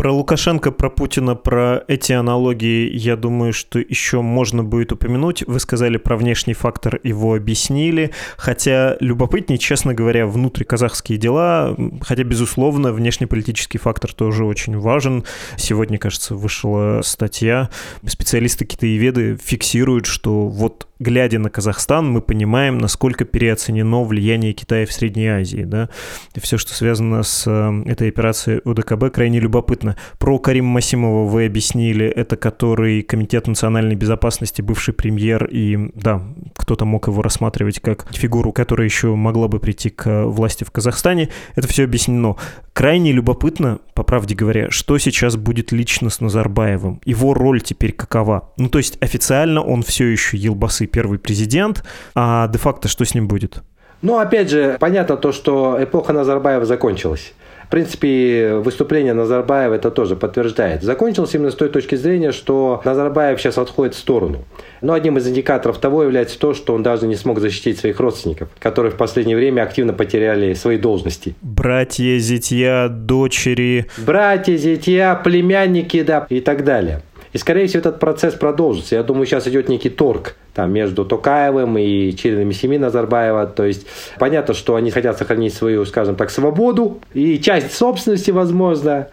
Про 0.00 0.12
Лукашенко, 0.12 0.70
про 0.70 0.88
Путина, 0.88 1.34
про 1.34 1.84
эти 1.86 2.12
аналогии, 2.12 2.90
я 2.90 3.16
думаю, 3.16 3.52
что 3.52 3.78
еще 3.78 4.22
можно 4.22 4.64
будет 4.64 4.92
упомянуть. 4.92 5.44
Вы 5.46 5.60
сказали 5.60 5.98
про 5.98 6.16
внешний 6.16 6.54
фактор, 6.54 6.98
его 7.02 7.34
объяснили. 7.34 8.10
Хотя 8.38 8.96
любопытнее, 9.00 9.58
честно 9.58 9.92
говоря, 9.92 10.26
внутриказахские 10.26 11.18
дела, 11.18 11.76
хотя, 12.00 12.24
безусловно, 12.24 12.94
внешнеполитический 12.94 13.78
фактор 13.78 14.14
тоже 14.14 14.46
очень 14.46 14.78
важен. 14.78 15.24
Сегодня, 15.58 15.98
кажется, 15.98 16.34
вышла 16.34 17.02
статья. 17.04 17.68
Специалисты 18.06 18.64
китаеведы 18.64 19.36
фиксируют, 19.36 20.06
что 20.06 20.48
вот 20.48 20.86
глядя 21.00 21.38
на 21.38 21.50
Казахстан, 21.50 22.08
мы 22.08 22.20
понимаем, 22.20 22.78
насколько 22.78 23.24
переоценено 23.24 24.04
влияние 24.04 24.52
Китая 24.52 24.86
в 24.86 24.92
Средней 24.92 25.28
Азии. 25.28 25.64
Да? 25.64 25.88
И 26.34 26.40
все, 26.40 26.58
что 26.58 26.74
связано 26.74 27.22
с 27.22 27.44
э, 27.46 27.90
этой 27.90 28.08
операцией 28.08 28.60
УДКБ, 28.64 29.12
крайне 29.12 29.40
любопытно. 29.40 29.89
Про 30.18 30.38
Карима 30.38 30.68
Масимова 30.68 31.28
вы 31.28 31.46
объяснили, 31.46 32.06
это 32.06 32.36
который 32.36 33.02
Комитет 33.02 33.46
национальной 33.46 33.94
безопасности, 33.94 34.62
бывший 34.62 34.94
премьер, 34.94 35.44
и 35.46 35.90
да, 35.94 36.22
кто-то 36.56 36.84
мог 36.84 37.08
его 37.08 37.22
рассматривать 37.22 37.80
как 37.80 38.06
фигуру, 38.12 38.52
которая 38.52 38.86
еще 38.86 39.14
могла 39.14 39.48
бы 39.48 39.60
прийти 39.60 39.90
к 39.90 40.24
власти 40.24 40.64
в 40.64 40.70
Казахстане. 40.70 41.28
Это 41.54 41.68
все 41.68 41.84
объяснено. 41.84 42.36
Крайне 42.72 43.12
любопытно, 43.12 43.78
по 43.94 44.02
правде 44.02 44.34
говоря, 44.34 44.70
что 44.70 44.96
сейчас 44.98 45.36
будет 45.36 45.72
лично 45.72 46.10
с 46.10 46.20
Назарбаевым. 46.20 47.00
Его 47.04 47.34
роль 47.34 47.60
теперь 47.60 47.92
какова? 47.92 48.52
Ну, 48.56 48.68
то 48.68 48.78
есть 48.78 48.96
официально 49.00 49.62
он 49.62 49.82
все 49.82 50.06
еще 50.06 50.36
Елбасы 50.36 50.86
первый 50.86 51.18
президент, 51.18 51.84
а 52.14 52.48
де-факто 52.48 52.88
что 52.88 53.04
с 53.04 53.14
ним 53.14 53.28
будет? 53.28 53.62
Ну, 54.02 54.18
опять 54.18 54.48
же, 54.48 54.76
понятно 54.80 55.16
то, 55.16 55.30
что 55.32 55.76
эпоха 55.78 56.12
Назарбаева 56.12 56.64
закончилась. 56.64 57.34
В 57.70 57.72
принципе, 57.72 58.54
выступление 58.54 59.12
Назарбаева 59.12 59.74
это 59.74 59.92
тоже 59.92 60.16
подтверждает. 60.16 60.82
Закончилось 60.82 61.32
именно 61.36 61.52
с 61.52 61.54
той 61.54 61.68
точки 61.68 61.94
зрения, 61.94 62.32
что 62.32 62.82
Назарбаев 62.84 63.40
сейчас 63.40 63.58
отходит 63.58 63.94
в 63.94 63.98
сторону. 63.98 64.38
Но 64.80 64.92
одним 64.92 65.18
из 65.18 65.28
индикаторов 65.28 65.78
того 65.78 66.02
является 66.02 66.36
то, 66.36 66.52
что 66.52 66.74
он 66.74 66.82
даже 66.82 67.06
не 67.06 67.14
смог 67.14 67.38
защитить 67.38 67.78
своих 67.78 68.00
родственников, 68.00 68.48
которые 68.58 68.90
в 68.90 68.96
последнее 68.96 69.36
время 69.36 69.62
активно 69.62 69.92
потеряли 69.92 70.52
свои 70.54 70.78
должности. 70.78 71.36
Братья, 71.42 72.18
зятья, 72.18 72.88
дочери. 72.88 73.86
Братья, 73.98 74.56
зятья, 74.56 75.14
племянники, 75.14 76.02
да, 76.02 76.26
и 76.28 76.40
так 76.40 76.64
далее. 76.64 77.02
И, 77.32 77.38
скорее 77.38 77.66
всего, 77.66 77.80
этот 77.80 78.00
процесс 78.00 78.34
продолжится. 78.34 78.96
Я 78.96 79.02
думаю, 79.02 79.26
сейчас 79.26 79.46
идет 79.46 79.68
некий 79.68 79.90
торг 79.90 80.36
там, 80.54 80.72
между 80.72 81.04
Токаевым 81.04 81.78
и 81.78 82.12
членами 82.16 82.52
семьи 82.52 82.78
Назарбаева. 82.78 83.46
То 83.46 83.64
есть 83.64 83.86
понятно, 84.18 84.54
что 84.54 84.74
они 84.74 84.90
хотят 84.90 85.16
сохранить 85.18 85.54
свою, 85.54 85.84
скажем 85.86 86.16
так, 86.16 86.30
свободу 86.30 87.00
и 87.14 87.38
часть 87.38 87.72
собственности, 87.72 88.30
возможно. 88.30 89.08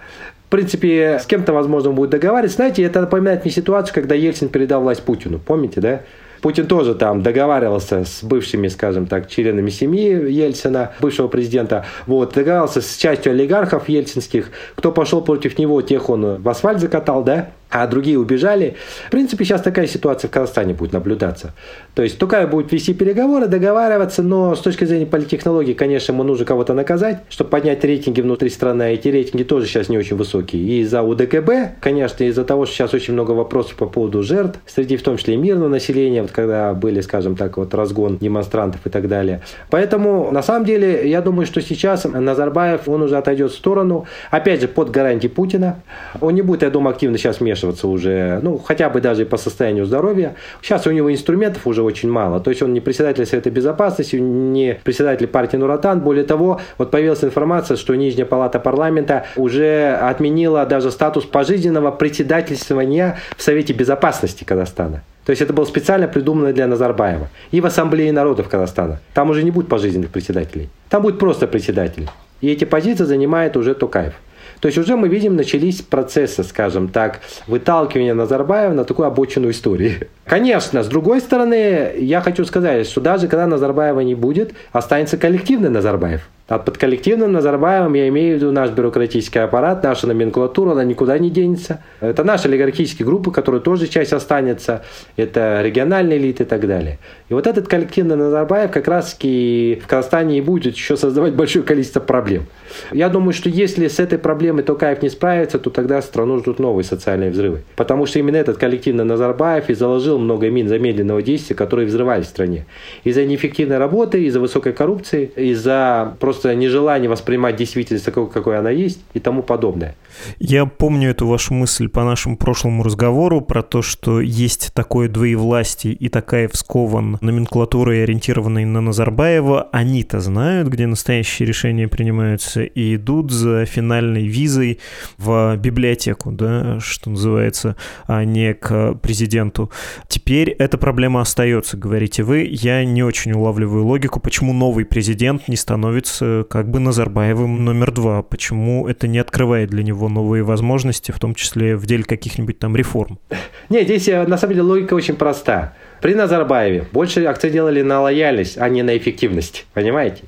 В 0.47 0.49
принципе, 0.49 1.19
с 1.21 1.25
кем-то, 1.25 1.53
возможно, 1.53 1.91
будет 1.91 2.09
договариваться. 2.09 2.55
Знаете, 2.55 2.81
это 2.83 3.01
напоминает 3.01 3.43
мне 3.43 3.51
ситуацию, 3.51 3.93
когда 3.93 4.15
Ельцин 4.15 4.49
передал 4.49 4.81
власть 4.81 5.03
Путину. 5.03 5.39
Помните, 5.39 5.81
да? 5.81 6.01
Путин 6.41 6.67
тоже 6.67 6.95
там 6.95 7.23
договаривался 7.23 8.05
с 8.05 8.23
бывшими, 8.23 8.67
скажем 8.67 9.07
так, 9.07 9.27
членами 9.27 9.69
семьи 9.69 10.31
Ельцина, 10.31 10.93
бывшего 10.99 11.27
президента. 11.27 11.85
Вот, 12.05 12.33
договаривался 12.33 12.81
с 12.81 12.95
частью 12.95 13.31
олигархов 13.31 13.89
ельцинских. 13.89 14.51
Кто 14.75 14.91
пошел 14.91 15.21
против 15.21 15.57
него, 15.57 15.81
тех 15.81 16.09
он 16.09 16.41
в 16.41 16.49
асфальт 16.49 16.79
закатал, 16.79 17.23
да? 17.23 17.49
А 17.69 17.85
другие 17.87 18.17
убежали. 18.17 18.75
В 19.07 19.11
принципе, 19.11 19.43
сейчас 19.43 19.61
такая 19.61 19.87
ситуация 19.87 20.29
в 20.29 20.31
Казахстане 20.31 20.73
будет 20.73 20.93
наблюдаться. 20.93 21.53
То 21.95 22.03
есть 22.03 22.17
Тукаев 22.17 22.49
будет 22.49 22.71
вести 22.71 22.93
переговоры, 22.93 23.47
договариваться, 23.47 24.23
но 24.23 24.55
с 24.55 24.59
точки 24.59 24.85
зрения 24.85 25.05
политтехнологии, 25.05 25.73
конечно, 25.73 26.13
ему 26.13 26.23
нужно 26.23 26.45
кого-то 26.45 26.73
наказать, 26.73 27.19
чтобы 27.29 27.49
поднять 27.49 27.83
рейтинги 27.83 28.21
внутри 28.21 28.49
страны. 28.49 28.83
А 28.83 28.87
эти 28.87 29.09
рейтинги 29.09 29.43
тоже 29.43 29.65
сейчас 29.65 29.89
не 29.89 29.97
очень 29.97 30.15
высокие. 30.15 30.61
И 30.61 30.81
из-за 30.81 31.01
УДКБ, 31.01 31.79
конечно, 31.81 32.23
из-за 32.23 32.45
того, 32.45 32.65
что 32.65 32.75
сейчас 32.75 32.93
очень 32.93 33.13
много 33.13 33.31
вопросов 33.31 33.75
по 33.75 33.85
поводу 33.85 34.23
жертв, 34.23 34.59
среди 34.65 34.95
в 34.95 35.03
том 35.03 35.17
числе 35.17 35.33
и 35.33 35.37
мирного 35.37 35.69
населения, 35.69 36.21
вот 36.21 36.31
когда 36.31 36.73
были, 36.73 37.01
скажем 37.01 37.35
так, 37.35 37.57
вот 37.57 37.73
разгон 37.73 38.17
демонстрантов 38.17 38.85
и 38.85 38.89
так 38.89 39.07
далее. 39.07 39.41
Поэтому, 39.69 40.31
на 40.31 40.41
самом 40.41 40.65
деле, 40.65 41.09
я 41.09 41.21
думаю, 41.21 41.45
что 41.45 41.61
сейчас 41.61 42.05
Назарбаев, 42.05 42.87
он 42.87 43.01
уже 43.01 43.17
отойдет 43.17 43.51
в 43.51 43.55
сторону, 43.55 44.05
опять 44.31 44.61
же, 44.61 44.67
под 44.67 44.91
гарантией 44.91 45.31
Путина. 45.31 45.81
Он 46.21 46.33
не 46.33 46.41
будет, 46.41 46.61
я 46.61 46.69
думаю, 46.69 46.93
активно 46.93 47.17
сейчас 47.17 47.39
вмешиваться 47.39 47.56
уже, 47.63 48.39
ну, 48.41 48.57
хотя 48.57 48.89
бы 48.89 49.01
даже 49.01 49.25
по 49.25 49.37
состоянию 49.37 49.85
здоровья. 49.85 50.35
Сейчас 50.61 50.87
у 50.87 50.91
него 50.91 51.11
инструментов 51.11 51.67
уже 51.67 51.81
очень 51.83 52.09
мало. 52.09 52.39
То 52.39 52.49
есть 52.49 52.61
он 52.61 52.73
не 52.73 52.81
председатель 52.81 53.25
Совета 53.25 53.49
Безопасности, 53.49 54.15
не 54.15 54.79
председатель 54.83 55.27
партии 55.27 55.57
Нуратан. 55.57 56.01
Более 56.01 56.23
того, 56.23 56.59
вот 56.77 56.91
появилась 56.91 57.23
информация, 57.23 57.77
что 57.77 57.95
Нижняя 57.95 58.25
Палата 58.25 58.59
парламента 58.59 59.25
уже 59.35 59.97
отменила 60.01 60.65
даже 60.65 60.91
статус 60.91 61.25
пожизненного 61.25 61.91
председательствования 61.91 63.19
в 63.35 63.41
Совете 63.41 63.73
Безопасности 63.73 64.43
Казахстана. 64.43 65.03
То 65.25 65.31
есть 65.31 65.41
это 65.41 65.51
было 65.51 65.65
специально 65.65 66.07
придумано 66.07 66.53
для 66.53 66.67
Назарбаева. 66.67 67.27
И 67.51 67.59
в 67.59 67.65
Ассамблее 67.65 68.13
народов 68.13 68.47
Казахстана. 68.47 68.99
Там 69.13 69.29
уже 69.29 69.43
не 69.43 69.51
будет 69.51 69.67
пожизненных 69.67 70.09
председателей. 70.09 70.69
Там 70.89 71.01
будет 71.01 71.19
просто 71.19 71.47
председатель. 71.47 72.09
И 72.39 72.49
эти 72.49 72.63
позиции 72.63 73.03
занимает 73.03 73.57
уже 73.57 73.73
Токаев. 73.73 74.13
То 74.59 74.67
есть 74.67 74.77
уже 74.77 74.95
мы 74.95 75.07
видим, 75.07 75.35
начались 75.35 75.81
процессы, 75.81 76.43
скажем 76.43 76.87
так, 76.87 77.21
выталкивания 77.47 78.13
Назарбаева 78.13 78.73
на 78.73 78.85
такую 78.85 79.07
обочину 79.07 79.49
истории. 79.49 80.07
Конечно, 80.25 80.83
с 80.83 80.87
другой 80.87 81.21
стороны, 81.21 81.91
я 81.97 82.21
хочу 82.21 82.45
сказать, 82.45 82.87
что 82.87 83.01
даже 83.01 83.27
когда 83.27 83.47
Назарбаева 83.47 83.99
не 84.01 84.15
будет, 84.15 84.53
останется 84.71 85.17
коллективный 85.17 85.69
Назарбаев. 85.69 86.27
А 86.47 86.59
под 86.59 86.77
коллективным 86.77 87.33
Назарбаевым 87.33 87.93
я 87.93 88.07
имею 88.07 88.37
в 88.37 88.41
виду 88.41 88.51
наш 88.53 88.69
бюрократический 88.69 89.41
аппарат, 89.41 89.83
наша 89.83 90.07
номенклатура, 90.07 90.71
она 90.71 90.85
никуда 90.85 91.17
не 91.17 91.29
денется. 91.29 91.83
Это 91.99 92.23
наши 92.23 92.47
олигархические 92.47 93.05
группы, 93.05 93.31
которые 93.31 93.59
тоже 93.59 93.87
часть 93.87 94.13
останется. 94.13 94.83
Это 95.17 95.61
региональные 95.61 96.19
элиты 96.19 96.43
и 96.43 96.45
так 96.45 96.65
далее. 96.65 96.99
И 97.27 97.33
вот 97.33 97.47
этот 97.47 97.67
коллективный 97.67 98.15
Назарбаев 98.15 98.71
как 98.71 98.87
раз 98.87 99.13
таки 99.13 99.81
в 99.83 99.87
Казахстане 99.87 100.37
и 100.37 100.41
будет 100.41 100.75
еще 100.75 100.95
создавать 100.95 101.33
большое 101.33 101.65
количество 101.65 101.99
проблем. 101.99 102.45
Я 102.93 103.09
думаю, 103.09 103.33
что 103.33 103.49
если 103.49 103.89
с 103.89 103.99
этой 103.99 104.17
проблемой 104.17 104.63
Токаев 104.63 105.01
не 105.01 105.09
справится, 105.09 105.59
то 105.59 105.69
тогда 105.69 106.01
страну 106.01 106.39
ждут 106.39 106.59
новые 106.59 106.85
социальные 106.85 107.31
взрывы. 107.31 107.63
Потому 107.75 108.05
что 108.05 108.19
именно 108.19 108.37
этот 108.37 108.57
коллективный 108.57 109.03
Назарбаев 109.03 109.69
и 109.69 109.73
заложил 109.73 110.17
много 110.17 110.49
мин 110.49 110.69
замедленного 110.69 111.21
действия, 111.21 111.57
которые 111.57 111.87
взрывались 111.87 112.27
в 112.27 112.29
стране. 112.29 112.65
Из-за 113.03 113.25
неэффективной 113.25 113.79
работы, 113.79 114.23
из-за 114.23 114.39
высокой 114.39 114.71
коррупции, 114.71 115.29
из-за 115.35 116.15
просто 116.21 116.36
нежелания 116.45 117.09
воспринимать 117.09 117.55
действительность 117.55 118.05
такой, 118.05 118.29
какой 118.29 118.57
она 118.57 118.69
есть 118.69 118.99
и 119.13 119.19
тому 119.19 119.43
подобное. 119.43 119.95
Я 120.39 120.65
помню 120.65 121.09
эту 121.09 121.27
вашу 121.27 121.53
мысль 121.53 121.87
по 121.89 122.03
нашему 122.03 122.37
прошлому 122.37 122.83
разговору 122.83 123.41
про 123.41 123.61
то, 123.61 123.81
что 123.81 124.21
есть 124.21 124.71
такое 124.73 125.09
двоевластие 125.09 125.93
и 125.93 126.09
такая 126.09 126.47
вскован 126.47 127.17
номенклатурой, 127.21 128.03
ориентированной 128.03 128.65
на 128.65 128.81
Назарбаева. 128.81 129.69
Они-то 129.71 130.19
знают, 130.19 130.67
где 130.69 130.87
настоящие 130.87 131.47
решения 131.47 131.87
принимаются 131.87 132.63
и 132.63 132.95
идут 132.95 133.31
за 133.31 133.65
финальной 133.65 134.27
визой 134.27 134.79
в 135.17 135.55
библиотеку, 135.57 136.31
да, 136.31 136.79
что 136.79 137.09
называется, 137.09 137.75
а 138.07 138.23
не 138.23 138.53
к 138.53 138.95
президенту. 138.95 139.71
Теперь 140.07 140.49
эта 140.51 140.77
проблема 140.77 141.21
остается, 141.21 141.77
говорите 141.77 142.23
вы. 142.23 142.47
Я 142.49 142.83
не 142.83 143.03
очень 143.03 143.33
улавливаю 143.33 143.85
логику, 143.85 144.19
почему 144.19 144.53
новый 144.53 144.85
президент 144.85 145.47
не 145.47 145.55
становится 145.55 146.25
как 146.49 146.69
бы 146.69 146.79
Назарбаевым 146.79 147.63
номер 147.63 147.91
два, 147.91 148.21
почему 148.21 148.87
это 148.87 149.07
не 149.07 149.19
открывает 149.19 149.69
для 149.69 149.83
него 149.83 150.09
новые 150.09 150.43
возможности, 150.43 151.11
в 151.11 151.19
том 151.19 151.35
числе 151.35 151.75
в 151.75 151.85
деле 151.85 152.03
каких-нибудь 152.03 152.59
там 152.59 152.75
реформ. 152.75 153.19
Не, 153.69 153.83
здесь 153.83 154.07
э, 154.07 154.25
на 154.25 154.37
самом 154.37 154.53
деле 154.53 154.63
логика 154.63 154.93
очень 154.93 155.15
проста. 155.15 155.73
При 156.01 156.13
Назарбаеве 156.13 156.87
больше 156.91 157.23
акцент 157.25 157.53
делали 157.53 157.81
на 157.81 158.01
лояльность, 158.01 158.57
а 158.57 158.69
не 158.69 158.83
на 158.83 158.95
эффективность. 158.97 159.65
Понимаете? 159.73 160.23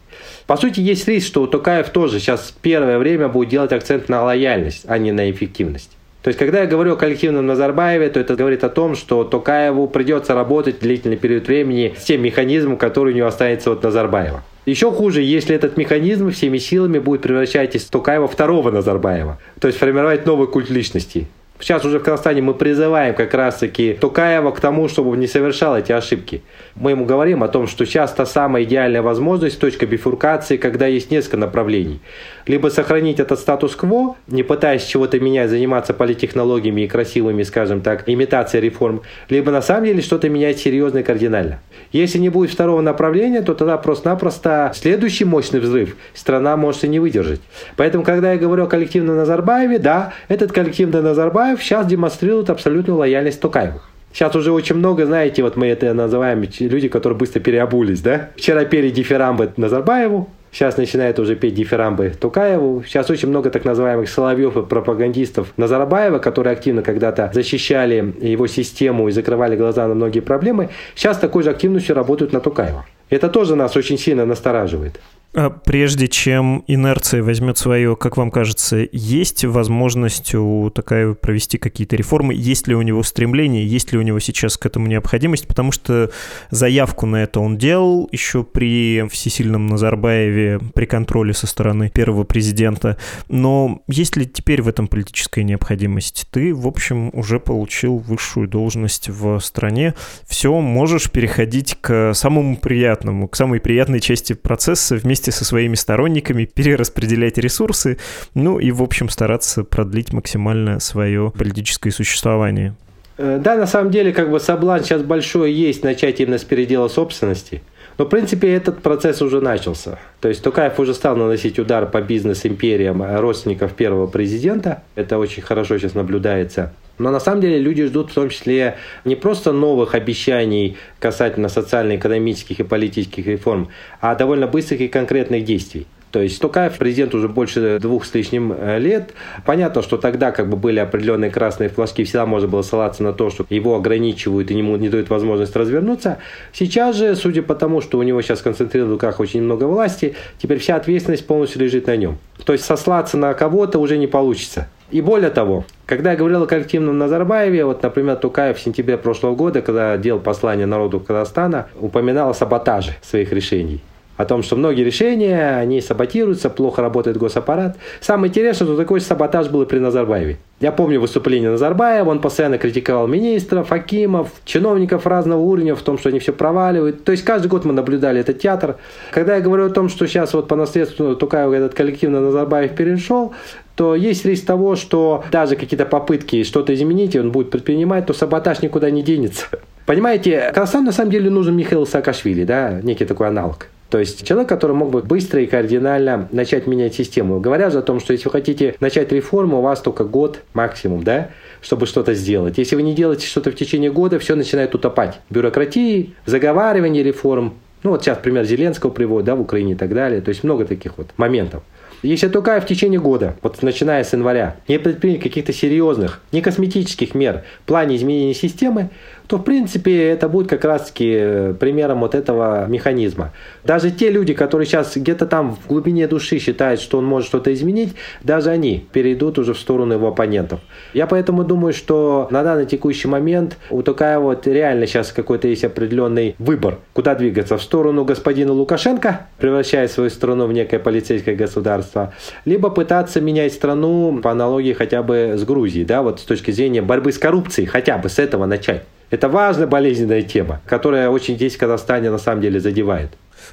По 0.48 0.58
сути, 0.58 0.80
есть 0.80 1.08
риск, 1.08 1.28
что 1.28 1.46
Токаев 1.46 1.90
тоже 1.90 2.20
сейчас 2.20 2.54
первое 2.62 2.98
время 2.98 3.28
будет 3.28 3.50
делать 3.50 3.72
акцент 3.72 4.10
на 4.10 4.24
лояльность, 4.24 4.86
а 4.88 4.98
не 4.98 5.12
на 5.12 5.30
эффективность. 5.30 5.92
То 6.22 6.28
есть, 6.28 6.38
когда 6.38 6.62
я 6.62 6.68
говорю 6.68 6.94
о 6.94 6.96
коллективном 6.98 7.46
Назарбаеве, 7.46 8.10
то 8.10 8.20
это 8.20 8.36
говорит 8.36 8.64
о 8.66 8.70
том, 8.70 8.96
что 8.96 9.24
Токаеву 9.24 9.88
придется 9.88 10.34
работать 10.34 10.80
длительный 10.80 11.16
период 11.16 11.48
времени 11.48 11.96
с 11.98 12.04
тем 12.04 12.22
механизмом, 12.22 12.78
который 12.78 13.14
у 13.14 13.16
него 13.16 13.28
останется 13.28 13.72
от 13.72 13.84
Назарбаева. 13.84 14.44
Еще 14.66 14.92
хуже, 14.92 15.22
если 15.22 15.56
этот 15.56 15.78
механизм 15.78 16.32
всеми 16.32 16.58
силами 16.58 17.00
будет 17.00 17.22
превращать 17.22 17.76
из 17.76 17.86
Токаева 17.86 18.28
второго 18.28 18.70
Назарбаева. 18.70 19.40
То 19.62 19.68
есть 19.68 19.80
формировать 19.80 20.26
новый 20.26 20.48
культ 20.48 20.70
личности. 20.70 21.28
Сейчас 21.62 21.84
уже 21.84 22.00
в 22.00 22.04
Казахстане 22.04 22.42
мы 22.42 22.54
призываем 22.54 23.14
как 23.14 23.34
раз-таки 23.34 23.98
Тукаева 24.00 24.52
к 24.52 24.62
тому, 24.62 24.88
чтобы 24.88 25.12
он 25.12 25.20
не 25.20 25.28
совершал 25.28 25.78
эти 25.78 25.92
ошибки. 25.92 26.42
Мы 26.76 26.92
ему 26.92 27.04
говорим 27.04 27.44
о 27.44 27.50
том, 27.50 27.68
что 27.68 27.86
сейчас 27.86 28.14
та 28.14 28.26
самая 28.26 28.64
идеальная 28.64 29.02
возможность, 29.02 29.60
точка 29.60 29.86
бифуркации, 29.86 30.56
когда 30.56 30.88
есть 30.88 31.12
несколько 31.12 31.36
направлений. 31.36 32.00
Либо 32.48 32.70
сохранить 32.70 33.20
этот 33.20 33.40
статус-кво, 33.40 34.16
не 34.28 34.44
пытаясь 34.44 34.86
чего-то 34.86 35.20
менять, 35.20 35.50
заниматься 35.50 35.94
политтехнологиями 35.94 36.82
и 36.82 36.88
красивыми, 36.88 37.44
скажем 37.44 37.82
так, 37.82 38.08
имитацией 38.08 38.64
реформ, 38.64 39.02
либо 39.28 39.52
на 39.52 39.62
самом 39.62 39.86
деле 39.86 40.02
что-то 40.02 40.30
менять 40.30 40.60
серьезно 40.60 41.00
и 41.00 41.04
кардинально. 41.04 41.60
Если 41.92 42.20
не 42.20 42.30
будет 42.30 42.52
второго 42.52 42.80
направления, 42.80 43.42
то 43.42 43.54
тогда 43.54 43.78
просто-напросто 43.78 44.72
следующий 44.74 45.26
мощный 45.26 45.60
взрыв 45.60 45.98
страна 46.14 46.56
может 46.56 46.86
и 46.86 46.88
не 46.88 47.00
выдержать. 47.00 47.42
Поэтому, 47.76 48.06
когда 48.06 48.32
я 48.32 48.40
говорю 48.40 48.64
о 48.64 48.68
коллективном 48.68 49.18
Назарбаеве, 49.18 49.78
да, 49.78 50.14
этот 50.30 50.54
коллективный 50.54 51.02
Назарбаев 51.02 51.49
Токаев 51.50 51.64
сейчас 51.64 51.88
демонстрирует 51.88 52.52
абсолютную 52.52 53.00
лояльность 53.00 53.42
Токаеву. 53.42 53.82
Сейчас 54.14 54.36
уже 54.36 54.52
очень 54.52 54.76
много, 54.76 55.08
знаете, 55.08 55.42
вот 55.42 55.56
мы 55.56 55.66
это 55.66 55.96
называем 55.96 56.44
люди, 56.60 56.88
которые 56.88 57.18
быстро 57.18 57.40
переобулись, 57.40 58.02
да? 58.02 58.30
Вчера 58.36 58.66
пели 58.66 58.92
дифирамбы 58.92 59.52
Назарбаеву, 59.58 60.30
Сейчас 60.52 60.78
начинает 60.78 61.20
уже 61.20 61.36
петь 61.36 61.54
дифирамбы 61.54 62.10
Тукаеву. 62.10 62.84
Сейчас 62.84 63.10
очень 63.12 63.30
много 63.30 63.52
так 63.52 63.66
называемых 63.66 64.10
соловьев 64.10 64.58
и 64.58 64.64
пропагандистов 64.64 65.54
Назарбаева, 65.58 66.18
которые 66.18 66.54
активно 66.54 66.82
когда-то 66.82 67.30
защищали 67.34 68.16
его 68.20 68.48
систему 68.48 69.08
и 69.08 69.12
закрывали 69.12 69.56
глаза 69.56 69.88
на 69.88 69.94
многие 69.94 70.22
проблемы. 70.22 70.70
Сейчас 70.96 71.18
такой 71.20 71.44
же 71.44 71.52
активностью 71.52 71.96
работают 71.96 72.34
на 72.34 72.40
Тукаева. 72.40 72.86
Это 73.12 73.30
тоже 73.30 73.56
нас 73.56 73.76
очень 73.76 74.00
сильно 74.00 74.26
настораживает. 74.26 75.00
А 75.36 75.52
прежде 75.52 76.08
чем 76.08 76.64
инерция 76.66 77.22
возьмет 77.22 77.58
свое, 77.60 77.96
как 77.96 78.18
вам 78.18 78.32
кажется, 78.32 78.88
есть 78.92 79.46
возможность 79.46 80.34
у 80.34 80.72
такая 80.72 81.14
провести 81.14 81.60
какие-то 81.60 81.96
реформы? 81.96 82.34
Есть 82.34 82.68
ли 82.68 82.74
у 82.74 82.82
него 82.82 83.04
стремление? 83.04 83.66
Есть 83.66 83.92
ли 83.92 84.00
у 84.00 84.02
него 84.02 84.20
сейчас 84.20 84.58
к 84.58 84.66
этому 84.66 84.88
необходимость? 84.88 85.48
Потому 85.48 85.72
что 85.72 86.10
заявку 86.50 87.06
на 87.06 87.18
это 87.18 87.42
он 87.42 87.58
делал 87.60 88.10
еще 88.12 88.44
при 88.44 89.08
всесильном 89.12 89.68
Назарбаеве, 89.68 90.62
при 90.74 90.86
контроле 90.86 91.34
со 91.34 91.46
стороны 91.46 91.92
первого 91.92 92.24
президента. 92.24 92.98
Но 93.28 93.84
есть 93.88 94.18
ли 94.18 94.26
теперь 94.26 94.64
в 94.64 94.68
этом 94.68 94.88
политическая 94.88 95.44
необходимость? 95.44 96.26
Ты, 96.32 96.56
в 96.56 96.66
общем, 96.66 97.12
уже 97.14 97.40
получил 97.40 97.98
высшую 97.98 98.48
должность 98.48 99.10
в 99.10 99.40
стране. 99.42 99.94
Все, 100.28 100.60
можешь 100.60 101.12
переходить 101.12 101.78
к 101.80 102.16
самому 102.16 102.58
приятному, 102.58 103.28
к 103.28 103.36
самой 103.36 103.60
приятной 103.60 104.00
части 104.00 104.34
процесса 104.34 104.96
вместе 104.96 105.19
вместе 105.20 105.32
со 105.32 105.44
своими 105.44 105.76
сторонниками 105.76 106.46
перераспределять 106.46 107.38
ресурсы, 107.38 107.98
ну 108.36 108.58
и, 108.58 108.72
в 108.72 108.82
общем, 108.82 109.10
стараться 109.10 109.66
продлить 109.66 110.14
максимально 110.14 110.80
свое 110.80 111.34
политическое 111.38 111.92
существование. 111.92 112.74
Э, 113.18 113.38
да, 113.44 113.56
на 113.56 113.68
самом 113.68 113.92
деле, 113.92 114.14
как 114.14 114.32
бы 114.32 114.40
соблазн 114.40 114.86
сейчас 114.86 115.02
большой 115.02 115.52
есть 115.52 115.84
начать 115.84 116.22
именно 116.22 116.38
с 116.38 116.46
передела 116.46 116.88
собственности. 116.88 117.62
Но, 118.00 118.06
в 118.06 118.08
принципе, 118.08 118.54
этот 118.54 118.82
процесс 118.82 119.22
уже 119.22 119.42
начался. 119.42 120.00
То 120.22 120.30
есть 120.30 120.42
Тукаев 120.42 120.80
уже 120.80 120.94
стал 120.94 121.18
наносить 121.18 121.60
удар 121.60 121.86
по 121.86 122.02
бизнес-империям 122.02 123.04
родственников 123.20 123.74
первого 123.74 124.08
президента. 124.08 124.84
Это 124.96 125.18
очень 125.18 125.44
хорошо 125.44 125.78
сейчас 125.78 125.96
наблюдается. 125.96 126.72
Но 126.98 127.12
на 127.12 127.20
самом 127.20 127.42
деле 127.42 127.60
люди 127.60 127.86
ждут 127.86 128.12
в 128.12 128.14
том 128.14 128.30
числе 128.30 128.78
не 129.04 129.18
просто 129.18 129.52
новых 129.52 129.96
обещаний 129.96 130.78
касательно 131.00 131.50
социально-экономических 131.50 132.62
и 132.62 132.64
политических 132.64 133.28
реформ, 133.28 133.68
а 134.00 134.16
довольно 134.16 134.48
быстрых 134.48 134.80
и 134.80 134.88
конкретных 134.88 135.44
действий. 135.44 135.86
То 136.12 136.22
есть 136.22 136.42
Токаев 136.42 136.78
президент 136.78 137.14
уже 137.14 137.28
больше 137.28 137.80
двух 137.80 138.06
с 138.06 138.14
лишним 138.14 138.52
э, 138.52 138.80
лет. 138.80 139.14
Понятно, 139.46 139.82
что 139.82 139.98
тогда 139.98 140.32
как 140.32 140.50
бы 140.50 140.58
были 140.58 140.80
определенные 140.80 141.30
красные 141.30 141.70
флажки, 141.70 142.04
всегда 142.04 142.26
можно 142.26 142.48
было 142.48 142.64
ссылаться 142.64 143.04
на 143.04 143.14
то, 143.14 143.30
что 143.30 143.46
его 143.50 143.76
ограничивают 143.76 144.50
и 144.50 144.56
ему 144.56 144.76
не 144.78 144.90
дают 144.90 145.10
возможность 145.10 145.56
развернуться. 145.56 146.18
Сейчас 146.52 146.96
же, 146.96 147.16
судя 147.16 147.44
по 147.44 147.54
тому, 147.54 147.82
что 147.82 148.00
у 148.00 148.04
него 148.04 148.22
сейчас 148.22 148.42
концентрирует 148.42 148.90
в 148.90 148.94
руках 148.94 149.20
очень 149.20 149.44
много 149.44 149.66
власти, 149.66 150.16
теперь 150.40 150.58
вся 150.58 150.76
ответственность 150.76 151.28
полностью 151.28 151.62
лежит 151.62 151.88
на 151.88 151.96
нем. 151.96 152.18
То 152.44 152.54
есть 152.54 152.66
сослаться 152.66 153.18
на 153.18 153.34
кого-то 153.34 153.80
уже 153.80 153.98
не 153.98 154.08
получится. 154.08 154.68
И 154.90 155.02
более 155.02 155.30
того, 155.30 155.66
когда 155.86 156.12
я 156.12 156.18
говорил 156.18 156.44
о 156.44 156.48
коллективном 156.48 156.98
Назарбаеве, 156.98 157.64
вот, 157.64 157.84
например, 157.84 158.16
Тукаев 158.16 158.58
в 158.58 158.62
сентябре 158.62 158.98
прошлого 158.98 159.36
года, 159.36 159.62
когда 159.62 159.96
делал 159.98 160.20
послание 160.20 160.66
народу 160.66 161.00
Казахстана, 161.00 161.68
упоминал 161.80 162.32
о 162.32 162.34
саботаже 162.34 162.96
своих 163.04 163.32
решений 163.32 163.82
о 164.20 164.26
том, 164.26 164.44
что 164.44 164.58
многие 164.58 164.84
решения, 164.84 165.56
они 165.56 165.80
саботируются, 165.80 166.50
плохо 166.50 166.82
работает 166.82 167.16
госаппарат. 167.16 167.78
Самое 168.02 168.30
интересное, 168.30 168.68
что 168.68 168.76
такой 168.76 169.00
саботаж 169.00 169.48
был 169.48 169.62
и 169.62 169.66
при 169.66 169.80
Назарбаеве. 169.80 170.38
Я 170.60 170.74
помню 170.74 171.00
выступление 171.00 171.50
Назарбаева, 171.52 172.10
он 172.10 172.20
постоянно 172.20 172.58
критиковал 172.58 173.08
министров, 173.08 173.72
Акимов, 173.72 174.30
чиновников 174.44 175.08
разного 175.08 175.40
уровня 175.40 175.74
в 175.74 175.82
том, 175.84 175.98
что 175.98 176.10
они 176.10 176.20
все 176.20 176.34
проваливают. 176.34 177.06
То 177.06 177.14
есть 177.14 177.24
каждый 177.24 177.48
год 177.48 177.64
мы 177.64 177.72
наблюдали 177.72 178.20
этот 178.20 178.42
театр. 178.42 178.76
Когда 179.12 179.38
я 179.38 179.42
говорю 179.42 179.68
о 179.68 179.70
том, 179.70 179.88
что 179.88 180.06
сейчас 180.06 180.34
вот 180.34 180.50
по 180.50 180.58
наследству 180.58 181.16
Тукаева 181.16 181.54
этот 181.54 181.74
коллективно 181.74 182.20
Назарбаев 182.20 182.76
перешел, 182.76 183.32
то 183.76 183.96
есть 183.96 184.26
риск 184.26 184.46
того, 184.46 184.76
что 184.76 185.24
даже 185.32 185.56
какие-то 185.56 185.86
попытки 185.86 186.44
что-то 186.44 186.74
изменить, 186.74 187.16
он 187.16 187.32
будет 187.32 187.52
предпринимать, 187.52 188.06
то 188.06 188.14
саботаж 188.14 188.62
никуда 188.62 188.92
не 188.92 189.02
денется. 189.02 189.46
Понимаете, 189.86 190.52
Казахстан 190.54 190.84
на 190.84 190.92
самом 190.92 191.12
деле 191.12 191.30
нужен 191.30 191.56
Михаил 191.56 191.88
Саакашвили, 191.88 192.44
да, 192.44 192.82
некий 192.84 193.06
такой 193.06 193.30
аналог. 193.30 193.68
То 193.90 193.98
есть 193.98 194.26
человек, 194.26 194.48
который 194.48 194.76
мог 194.76 194.92
бы 194.92 195.02
быстро 195.02 195.42
и 195.42 195.48
кардинально 195.48 196.30
начать 196.32 196.68
менять 196.68 196.94
систему. 196.94 197.40
Говоря 197.40 197.70
же 197.72 197.80
о 197.80 197.82
том, 197.82 198.00
что 198.00 198.14
если 198.14 198.26
вы 198.26 198.32
хотите 198.32 198.76
начать 198.80 199.12
реформу, 199.12 199.60
у 199.60 199.62
вас 199.62 199.82
только 199.82 200.04
год 200.04 200.42
максимум, 200.54 201.04
да, 201.04 201.30
чтобы 201.62 201.88
что-то 201.88 202.14
сделать. 202.14 202.58
Если 202.58 202.76
вы 202.76 202.84
не 202.84 202.94
делаете 202.94 203.26
что-то 203.26 203.52
в 203.52 203.56
течение 203.56 203.92
года, 203.92 204.20
все 204.20 204.36
начинает 204.36 204.76
утопать. 204.76 205.20
Бюрократии, 205.30 206.14
заговаривание 206.26 207.04
реформ. 207.04 207.56
Ну 207.82 207.92
вот 207.92 208.04
сейчас 208.04 208.20
пример 208.20 208.44
Зеленского 208.46 208.92
приводит, 208.92 209.26
да, 209.26 209.36
в 209.36 209.42
Украине 209.42 209.74
и 209.74 209.76
так 209.76 209.94
далее. 209.94 210.22
То 210.22 210.30
есть 210.30 210.44
много 210.44 210.66
таких 210.66 210.98
вот 210.98 211.08
моментов. 211.18 211.64
Если 212.02 212.30
только 212.30 212.62
в 212.62 212.66
течение 212.66 213.00
года, 213.00 213.36
вот 213.42 213.62
начиная 213.62 214.06
с 214.06 214.14
января, 214.14 214.56
не 214.70 214.80
предпринять 214.80 215.22
каких-то 215.22 215.52
серьезных, 215.52 216.22
не 216.32 216.42
косметических 216.42 217.14
мер 217.14 217.44
в 217.64 217.68
плане 217.68 217.98
изменения 217.98 218.34
системы, 218.34 218.90
то 219.30 219.38
в 219.38 219.44
принципе 219.44 220.10
это 220.10 220.28
будет 220.28 220.48
как 220.48 220.66
раз-таки 220.66 221.16
э, 221.16 221.54
примером 221.54 222.00
вот 222.00 222.16
этого 222.16 222.66
механизма. 222.66 223.32
Даже 223.64 223.92
те 223.92 224.10
люди, 224.10 224.34
которые 224.34 224.66
сейчас 224.66 224.98
где-то 224.98 225.28
там 225.28 225.56
в 225.56 225.68
глубине 225.68 226.08
души 226.08 226.40
считают, 226.40 226.82
что 226.82 226.98
он 226.98 227.06
может 227.06 227.28
что-то 227.28 227.54
изменить, 227.54 227.94
даже 228.24 228.50
они 228.50 228.88
перейдут 228.92 229.38
уже 229.38 229.54
в 229.54 229.60
сторону 229.60 229.94
его 229.94 230.08
оппонентов. 230.08 230.62
Я 230.96 231.06
поэтому 231.06 231.44
думаю, 231.44 231.74
что 231.74 232.28
на 232.32 232.42
данный 232.42 232.66
текущий 232.66 233.08
момент 233.08 233.60
у 233.70 233.84
такая 233.84 234.18
вот 234.18 234.48
реально 234.48 234.88
сейчас 234.88 235.12
какой-то 235.12 235.48
есть 235.48 235.64
определенный 235.64 236.36
выбор, 236.40 236.80
куда 236.94 237.14
двигаться. 237.14 237.60
В 237.60 237.62
сторону 237.62 238.06
господина 238.06 238.52
Лукашенко, 238.52 239.28
превращая 239.38 239.88
свою 239.90 240.10
страну 240.10 240.48
в 240.48 240.54
некое 240.54 240.80
полицейское 240.80 241.36
государство, 241.36 242.16
либо 242.46 242.72
пытаться 242.72 243.22
менять 243.22 243.54
страну 243.54 244.22
по 244.24 244.32
аналогии 244.32 244.74
хотя 244.74 245.04
бы 245.04 245.36
с 245.38 245.44
Грузией, 245.44 245.86
да, 245.86 246.02
вот 246.02 246.20
с 246.20 246.24
точки 246.24 246.50
зрения 246.50 246.82
борьбы 246.82 247.12
с 247.12 247.20
коррупцией, 247.20 247.68
хотя 247.68 248.00
бы 248.00 248.10
с 248.10 248.18
этого 248.18 248.48
начать. 248.48 248.82
Это 249.10 249.28
важная 249.28 249.66
болезненная 249.66 250.22
тема, 250.22 250.62
которая 250.66 251.10
очень 251.10 251.36
здесь 251.36 251.56
в 251.56 251.60
Казахстане 251.60 252.12
на 252.12 252.20
самом 252.20 252.42
деле 252.42 252.60
задевает 252.60 253.10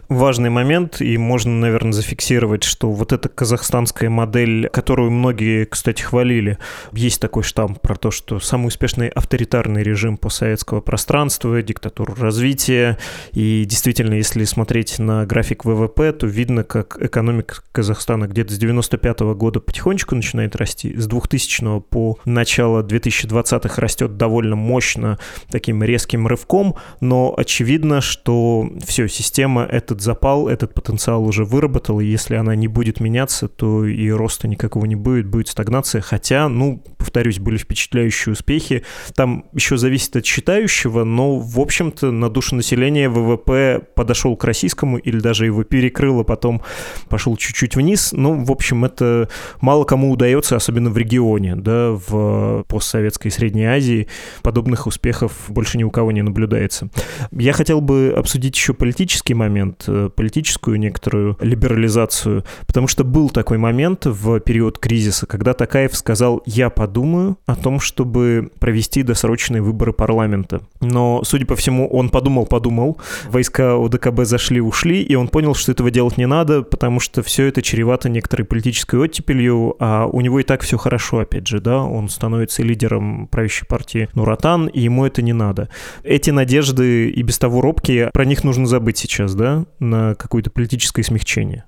важный 0.08 0.50
момент, 0.50 1.00
и 1.00 1.16
можно, 1.18 1.52
наверное, 1.52 1.92
зафиксировать, 1.92 2.64
что 2.64 2.90
вот 2.90 3.12
эта 3.12 3.28
казахстанская 3.28 4.10
модель, 4.10 4.68
которую 4.68 5.10
многие, 5.10 5.64
кстати, 5.64 6.02
хвалили, 6.02 6.58
есть 6.92 7.20
такой 7.20 7.42
штамп 7.42 7.80
про 7.80 7.96
то, 7.96 8.10
что 8.10 8.40
самый 8.40 8.68
успешный 8.68 9.08
авторитарный 9.08 9.82
режим 9.82 10.16
постсоветского 10.16 10.80
пространства, 10.80 11.62
диктатуру 11.62 12.14
развития, 12.14 12.98
и 13.32 13.64
действительно, 13.66 14.14
если 14.14 14.44
смотреть 14.44 14.98
на 14.98 15.26
график 15.26 15.64
ВВП, 15.64 16.12
то 16.12 16.26
видно, 16.26 16.64
как 16.64 16.98
экономика 17.00 17.56
Казахстана 17.72 18.26
где-то 18.26 18.54
с 18.54 18.58
95 18.58 19.20
-го 19.20 19.34
года 19.34 19.60
потихонечку 19.60 20.14
начинает 20.14 20.56
расти, 20.56 20.96
с 20.96 21.06
2000 21.06 21.80
по 21.80 22.18
начало 22.24 22.82
2020-х 22.82 23.80
растет 23.80 24.16
довольно 24.16 24.56
мощно, 24.56 25.18
таким 25.50 25.82
резким 25.82 26.26
рывком, 26.26 26.76
но 27.00 27.34
очевидно, 27.36 28.00
что 28.00 28.68
все, 28.86 29.08
система 29.08 29.62
этот 29.76 30.00
запал, 30.00 30.48
этот 30.48 30.74
потенциал 30.74 31.24
уже 31.24 31.44
выработал, 31.44 32.00
и 32.00 32.06
если 32.06 32.34
она 32.34 32.54
не 32.54 32.68
будет 32.68 33.00
меняться, 33.00 33.48
то 33.48 33.84
и 33.84 34.10
роста 34.10 34.48
никакого 34.48 34.86
не 34.86 34.96
будет, 34.96 35.26
будет 35.26 35.48
стагнация. 35.48 36.00
Хотя, 36.00 36.48
ну, 36.48 36.82
повторюсь, 36.96 37.38
были 37.38 37.56
впечатляющие 37.56 38.32
успехи. 38.32 38.84
Там 39.14 39.44
еще 39.52 39.76
зависит 39.76 40.16
от 40.16 40.24
считающего, 40.24 41.04
но, 41.04 41.38
в 41.38 41.60
общем-то, 41.60 42.10
на 42.10 42.30
душу 42.30 42.56
населения 42.56 43.08
ВВП 43.08 43.80
подошел 43.94 44.36
к 44.36 44.44
российскому 44.44 44.96
или 44.96 45.20
даже 45.20 45.44
его 45.44 45.64
перекрыл, 45.64 46.20
а 46.20 46.24
потом 46.24 46.62
пошел 47.08 47.36
чуть-чуть 47.36 47.76
вниз. 47.76 48.12
Ну, 48.12 48.44
в 48.44 48.50
общем, 48.50 48.84
это 48.84 49.28
мало 49.60 49.84
кому 49.84 50.10
удается, 50.10 50.56
особенно 50.56 50.90
в 50.90 50.96
регионе, 50.96 51.56
да, 51.56 51.90
в 51.90 52.64
постсоветской 52.68 53.30
Средней 53.30 53.66
Азии. 53.66 54.08
Подобных 54.42 54.86
успехов 54.86 55.32
больше 55.48 55.76
ни 55.78 55.84
у 55.84 55.90
кого 55.90 56.12
не 56.12 56.22
наблюдается. 56.22 56.88
Я 57.30 57.52
хотел 57.52 57.80
бы 57.80 58.14
обсудить 58.16 58.56
еще 58.56 58.72
политический 58.72 59.34
момент 59.34 59.65
момент, 59.66 59.84
э, 59.88 60.10
политическую 60.14 60.78
некоторую 60.78 61.36
либерализацию, 61.40 62.44
потому 62.66 62.88
что 62.88 63.04
был 63.04 63.30
такой 63.30 63.58
момент 63.58 64.06
в 64.06 64.40
период 64.40 64.78
кризиса, 64.78 65.26
когда 65.26 65.54
Такаев 65.54 65.94
сказал, 65.96 66.42
я 66.46 66.70
подумаю 66.70 67.36
о 67.46 67.56
том, 67.56 67.80
чтобы 67.80 68.50
провести 68.58 69.02
досрочные 69.02 69.62
выборы 69.62 69.92
парламента. 69.92 70.60
Но, 70.80 71.22
судя 71.24 71.46
по 71.46 71.56
всему, 71.56 71.88
он 71.88 72.08
подумал-подумал, 72.08 72.98
войска 73.28 73.76
УДКБ 73.76 74.24
зашли-ушли, 74.24 75.02
и 75.02 75.14
он 75.14 75.28
понял, 75.28 75.54
что 75.54 75.72
этого 75.72 75.90
делать 75.90 76.18
не 76.18 76.26
надо, 76.26 76.62
потому 76.62 77.00
что 77.00 77.22
все 77.22 77.46
это 77.46 77.62
чревато 77.62 78.08
некоторой 78.08 78.44
политической 78.44 78.96
оттепелью, 78.96 79.76
а 79.80 80.06
у 80.06 80.20
него 80.20 80.40
и 80.40 80.42
так 80.42 80.62
все 80.62 80.76
хорошо, 80.76 81.20
опять 81.20 81.46
же, 81.46 81.60
да, 81.60 81.82
он 81.82 82.08
становится 82.08 82.62
лидером 82.62 83.26
правящей 83.28 83.66
партии 83.66 84.08
Нуратан, 84.14 84.66
и 84.66 84.80
ему 84.80 85.04
это 85.04 85.22
не 85.22 85.32
надо. 85.32 85.68
Эти 86.02 86.30
надежды 86.30 87.10
и 87.10 87.22
без 87.22 87.38
того 87.38 87.60
робкие, 87.60 88.10
про 88.12 88.24
них 88.24 88.44
нужно 88.44 88.66
забыть 88.66 88.98
сейчас, 88.98 89.34
да, 89.34 89.45
на 89.78 90.14
какое-то 90.14 90.50
политическое 90.50 91.02
смягчение? 91.02 91.64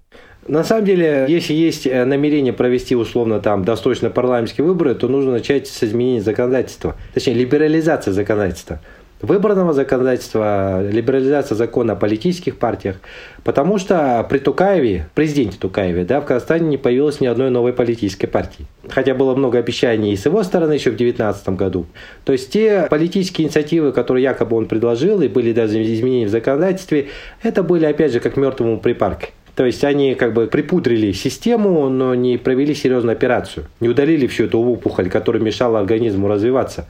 На 0.48 0.64
самом 0.64 0.86
деле, 0.86 1.26
если 1.28 1.52
есть 1.52 1.86
э, 1.86 2.04
намерение 2.06 2.54
провести 2.54 2.96
условно 2.96 3.38
там 3.38 3.64
досрочно 3.64 4.08
парламентские 4.08 4.66
выборы, 4.66 4.94
то 4.94 5.06
нужно 5.06 5.32
начать 5.32 5.68
с 5.68 5.82
изменения 5.84 6.22
законодательства, 6.22 6.96
точнее 7.12 7.34
либерализации 7.34 8.12
законодательства 8.12 8.80
выборного 9.20 9.72
законодательства, 9.72 10.82
либерализация 10.88 11.56
закона 11.56 11.94
о 11.94 11.96
политических 11.96 12.58
партиях, 12.58 12.96
потому 13.44 13.78
что 13.78 14.26
при 14.28 14.38
Тукаеве, 14.38 15.08
президенте 15.14 15.58
Тукаеве, 15.58 16.04
да, 16.04 16.20
в 16.20 16.24
Казахстане 16.24 16.68
не 16.68 16.76
появилось 16.76 17.20
ни 17.20 17.26
одной 17.26 17.50
новой 17.50 17.72
политической 17.72 18.26
партии. 18.26 18.66
Хотя 18.88 19.14
было 19.14 19.34
много 19.34 19.58
обещаний 19.58 20.12
и 20.12 20.16
с 20.16 20.26
его 20.26 20.42
стороны 20.42 20.72
еще 20.72 20.90
в 20.90 20.96
2019 20.96 21.48
году. 21.50 21.86
То 22.24 22.32
есть 22.32 22.50
те 22.52 22.86
политические 22.88 23.46
инициативы, 23.46 23.92
которые 23.92 24.22
якобы 24.22 24.56
он 24.56 24.66
предложил, 24.66 25.20
и 25.20 25.28
были 25.28 25.52
даже 25.52 25.82
изменения 25.82 26.26
в 26.26 26.30
законодательстве, 26.30 27.08
это 27.42 27.62
были, 27.62 27.84
опять 27.84 28.12
же, 28.12 28.20
как 28.20 28.36
мертвому 28.36 28.78
припарке. 28.78 29.28
То 29.58 29.66
есть 29.66 29.82
они 29.82 30.14
как 30.14 30.34
бы 30.34 30.46
припудрили 30.46 31.10
систему, 31.10 31.88
но 31.88 32.14
не 32.14 32.38
провели 32.38 32.76
серьезную 32.76 33.14
операцию. 33.14 33.66
Не 33.80 33.88
удалили 33.88 34.28
всю 34.28 34.44
эту 34.44 34.60
опухоль, 34.60 35.10
которая 35.10 35.42
мешала 35.42 35.80
организму 35.80 36.28
развиваться. 36.28 36.86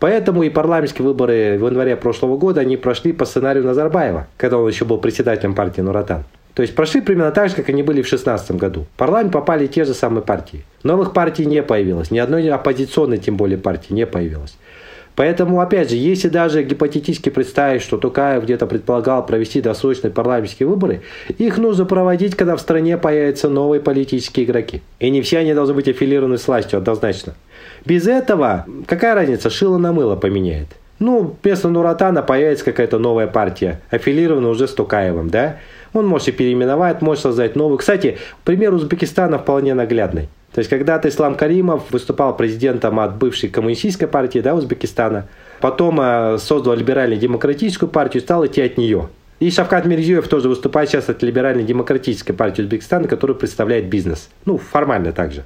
Поэтому 0.00 0.42
и 0.42 0.50
парламентские 0.50 1.06
выборы 1.06 1.56
в 1.60 1.64
январе 1.64 1.94
прошлого 1.94 2.36
года, 2.36 2.60
они 2.60 2.76
прошли 2.76 3.12
по 3.12 3.24
сценарию 3.24 3.62
Назарбаева, 3.62 4.26
когда 4.36 4.58
он 4.58 4.68
еще 4.68 4.84
был 4.84 4.98
председателем 4.98 5.54
партии 5.54 5.80
Нуратан. 5.80 6.24
То 6.54 6.62
есть 6.62 6.74
прошли 6.74 7.02
примерно 7.02 7.30
так 7.30 7.50
же, 7.50 7.54
как 7.54 7.68
они 7.68 7.84
были 7.84 8.02
в 8.02 8.10
2016 8.10 8.50
году. 8.56 8.86
В 8.94 8.98
парламент 8.98 9.32
попали 9.32 9.68
те 9.68 9.84
же 9.84 9.94
самые 9.94 10.24
партии. 10.24 10.64
Новых 10.82 11.12
партий 11.12 11.46
не 11.46 11.62
появилось. 11.62 12.10
Ни 12.10 12.18
одной 12.18 12.50
оппозиционной, 12.50 13.18
тем 13.18 13.36
более, 13.36 13.58
партии 13.58 13.92
не 13.92 14.06
появилось. 14.06 14.56
Поэтому, 15.18 15.60
опять 15.60 15.90
же, 15.90 15.96
если 15.96 16.28
даже 16.28 16.62
гипотетически 16.62 17.28
представить, 17.28 17.82
что 17.82 17.98
Тукаев 17.98 18.44
где-то 18.44 18.68
предполагал 18.68 19.26
провести 19.26 19.60
досрочные 19.60 20.12
парламентские 20.12 20.68
выборы, 20.68 21.02
их 21.38 21.58
нужно 21.58 21.86
проводить, 21.86 22.36
когда 22.36 22.54
в 22.54 22.60
стране 22.60 22.96
появятся 22.96 23.48
новые 23.48 23.80
политические 23.80 24.46
игроки. 24.46 24.80
И 25.00 25.10
не 25.10 25.20
все 25.20 25.38
они 25.38 25.54
должны 25.54 25.74
быть 25.74 25.88
аффилированы 25.88 26.38
с 26.38 26.46
властью, 26.46 26.78
однозначно. 26.78 27.34
Без 27.84 28.06
этого, 28.06 28.64
какая 28.86 29.16
разница, 29.16 29.50
шило 29.50 29.76
на 29.76 29.92
мыло 29.92 30.14
поменяет. 30.14 30.68
Ну, 31.00 31.34
вместо 31.42 31.68
Нуратана 31.68 32.22
появится 32.22 32.64
какая-то 32.64 33.00
новая 33.00 33.26
партия, 33.26 33.80
аффилированная 33.90 34.50
уже 34.50 34.68
с 34.68 34.72
Тукаевым, 34.72 35.30
да? 35.30 35.56
Он 35.94 36.06
может 36.06 36.28
и 36.28 36.32
переименовать, 36.32 37.02
может 37.02 37.24
создать 37.24 37.56
новую. 37.56 37.78
Кстати, 37.78 38.18
пример 38.44 38.72
Узбекистана 38.72 39.40
вполне 39.40 39.74
наглядный. 39.74 40.28
То 40.58 40.60
есть 40.60 40.70
когда-то 40.70 41.08
Ислам 41.08 41.36
Каримов 41.36 41.92
выступал 41.92 42.36
президентом 42.36 42.98
от 42.98 43.16
бывшей 43.16 43.48
коммунистической 43.48 44.08
партии 44.08 44.40
да, 44.40 44.56
Узбекистана, 44.56 45.28
потом 45.60 46.00
э, 46.00 46.36
создал 46.38 46.74
либерально-демократическую 46.74 47.88
партию, 47.88 48.24
стал 48.24 48.44
идти 48.44 48.62
от 48.62 48.76
нее. 48.76 49.08
И 49.38 49.52
Шавкат 49.52 49.84
Мирзиёев 49.84 50.26
тоже 50.26 50.48
выступает 50.48 50.88
сейчас 50.88 51.08
от 51.08 51.22
либерально-демократической 51.22 52.32
партии 52.32 52.62
Узбекистана, 52.62 53.06
которая 53.06 53.36
представляет 53.36 53.88
бизнес. 53.88 54.30
Ну, 54.46 54.58
формально 54.58 55.12
также. 55.12 55.44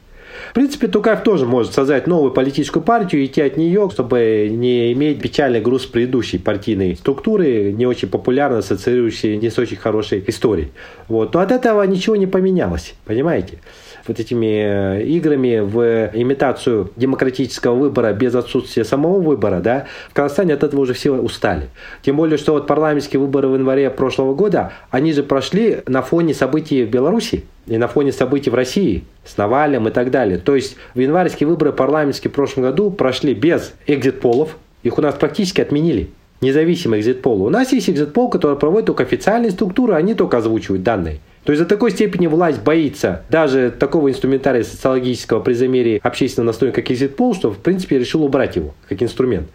В 0.51 0.55
принципе, 0.55 0.89
Тукаев 0.89 1.23
тоже 1.23 1.47
может 1.47 1.73
создать 1.73 2.07
новую 2.07 2.33
политическую 2.33 2.83
партию 2.83 3.23
и 3.23 3.27
идти 3.27 3.41
от 3.41 3.57
нее, 3.57 3.89
чтобы 3.93 4.49
не 4.51 4.93
иметь 4.93 5.21
печальный 5.21 5.61
груз 5.61 5.87
предыдущей 5.87 6.39
партийной 6.39 6.97
структуры, 6.97 7.73
не 7.73 7.87
очень 7.87 8.09
популярно 8.09 8.59
ассоциирующей 8.59 9.37
не 9.37 9.51
с 9.51 9.59
очень 9.59 9.77
хорошей 9.77 10.23
историей. 10.27 10.73
Вот. 11.09 11.35
Но 11.35 11.41
от 11.41 11.53
этого 11.53 11.83
ничего 11.83 12.17
не 12.17 12.27
поменялось, 12.27 12.95
понимаете? 13.05 13.59
вот 14.07 14.21
этими 14.21 15.01
э, 15.01 15.05
играми 15.05 15.61
в 15.61 16.11
имитацию 16.15 16.91
демократического 16.97 17.75
выбора 17.75 18.13
без 18.13 18.35
отсутствия 18.35 18.85
самого 18.85 19.21
выбора, 19.21 19.61
да, 19.61 19.87
в 20.11 20.15
Казахстане 20.15 20.55
от 20.55 20.65
этого 20.65 20.81
уже 20.81 20.95
все 20.95 21.13
устали. 21.13 21.69
Тем 22.03 22.17
более, 22.17 22.39
что 22.39 22.53
вот 22.53 22.67
парламентские 22.67 23.21
выборы 23.21 23.49
в 23.49 23.55
январе 23.55 23.91
прошлого 23.91 24.35
года, 24.35 24.73
они 24.91 25.13
же 25.13 25.23
прошли 25.23 25.83
на 25.87 26.03
фоне 26.03 26.35
событий 26.35 26.85
в 26.85 26.91
Беларуси 26.91 27.45
и 27.67 27.77
на 27.77 27.89
фоне 27.89 28.13
событий 28.13 28.51
в 28.51 28.55
России 28.55 29.05
с 29.25 29.37
Навальным 29.37 29.89
и 29.89 29.91
так 29.91 30.11
далее. 30.11 30.39
То 30.39 30.55
есть 30.55 30.77
в 30.95 30.99
январские 30.99 31.47
выборы 31.47 31.73
парламентские 31.73 32.31
в 32.31 32.35
прошлом 32.35 32.65
году 32.65 32.91
прошли 32.91 33.35
без 33.35 33.75
экзит-полов, 33.87 34.57
их 34.83 34.99
у 34.99 35.03
нас 35.03 35.15
практически 35.15 35.61
отменили 35.61 36.11
независимый 36.41 37.01
экзит-пол. 37.01 37.43
У 37.45 37.51
нас 37.51 37.73
есть 37.73 37.89
экзит-пол, 37.89 38.29
который 38.29 38.59
проводит 38.59 38.87
только 38.87 39.05
официальные 39.05 39.53
структуры, 39.53 39.95
они 39.95 40.15
только 40.15 40.39
озвучивают 40.39 40.83
данные. 40.83 41.21
То 41.45 41.53
есть 41.53 41.63
до 41.63 41.69
такой 41.69 41.91
степени 41.91 42.27
власть 42.27 42.63
боится 42.63 43.23
даже 43.29 43.73
такого 43.77 44.11
инструментария 44.11 44.63
социологического 44.63 45.41
при 45.41 45.55
замере 45.55 46.01
общественного 46.03 46.49
настроения, 46.49 46.75
как 46.75 46.91
экзит-пол, 46.91 47.35
что 47.35 47.51
в 47.51 47.59
принципе 47.59 47.99
решил 47.99 48.25
убрать 48.25 48.57
его 48.57 48.75
как 48.89 49.03
инструмент. 49.03 49.49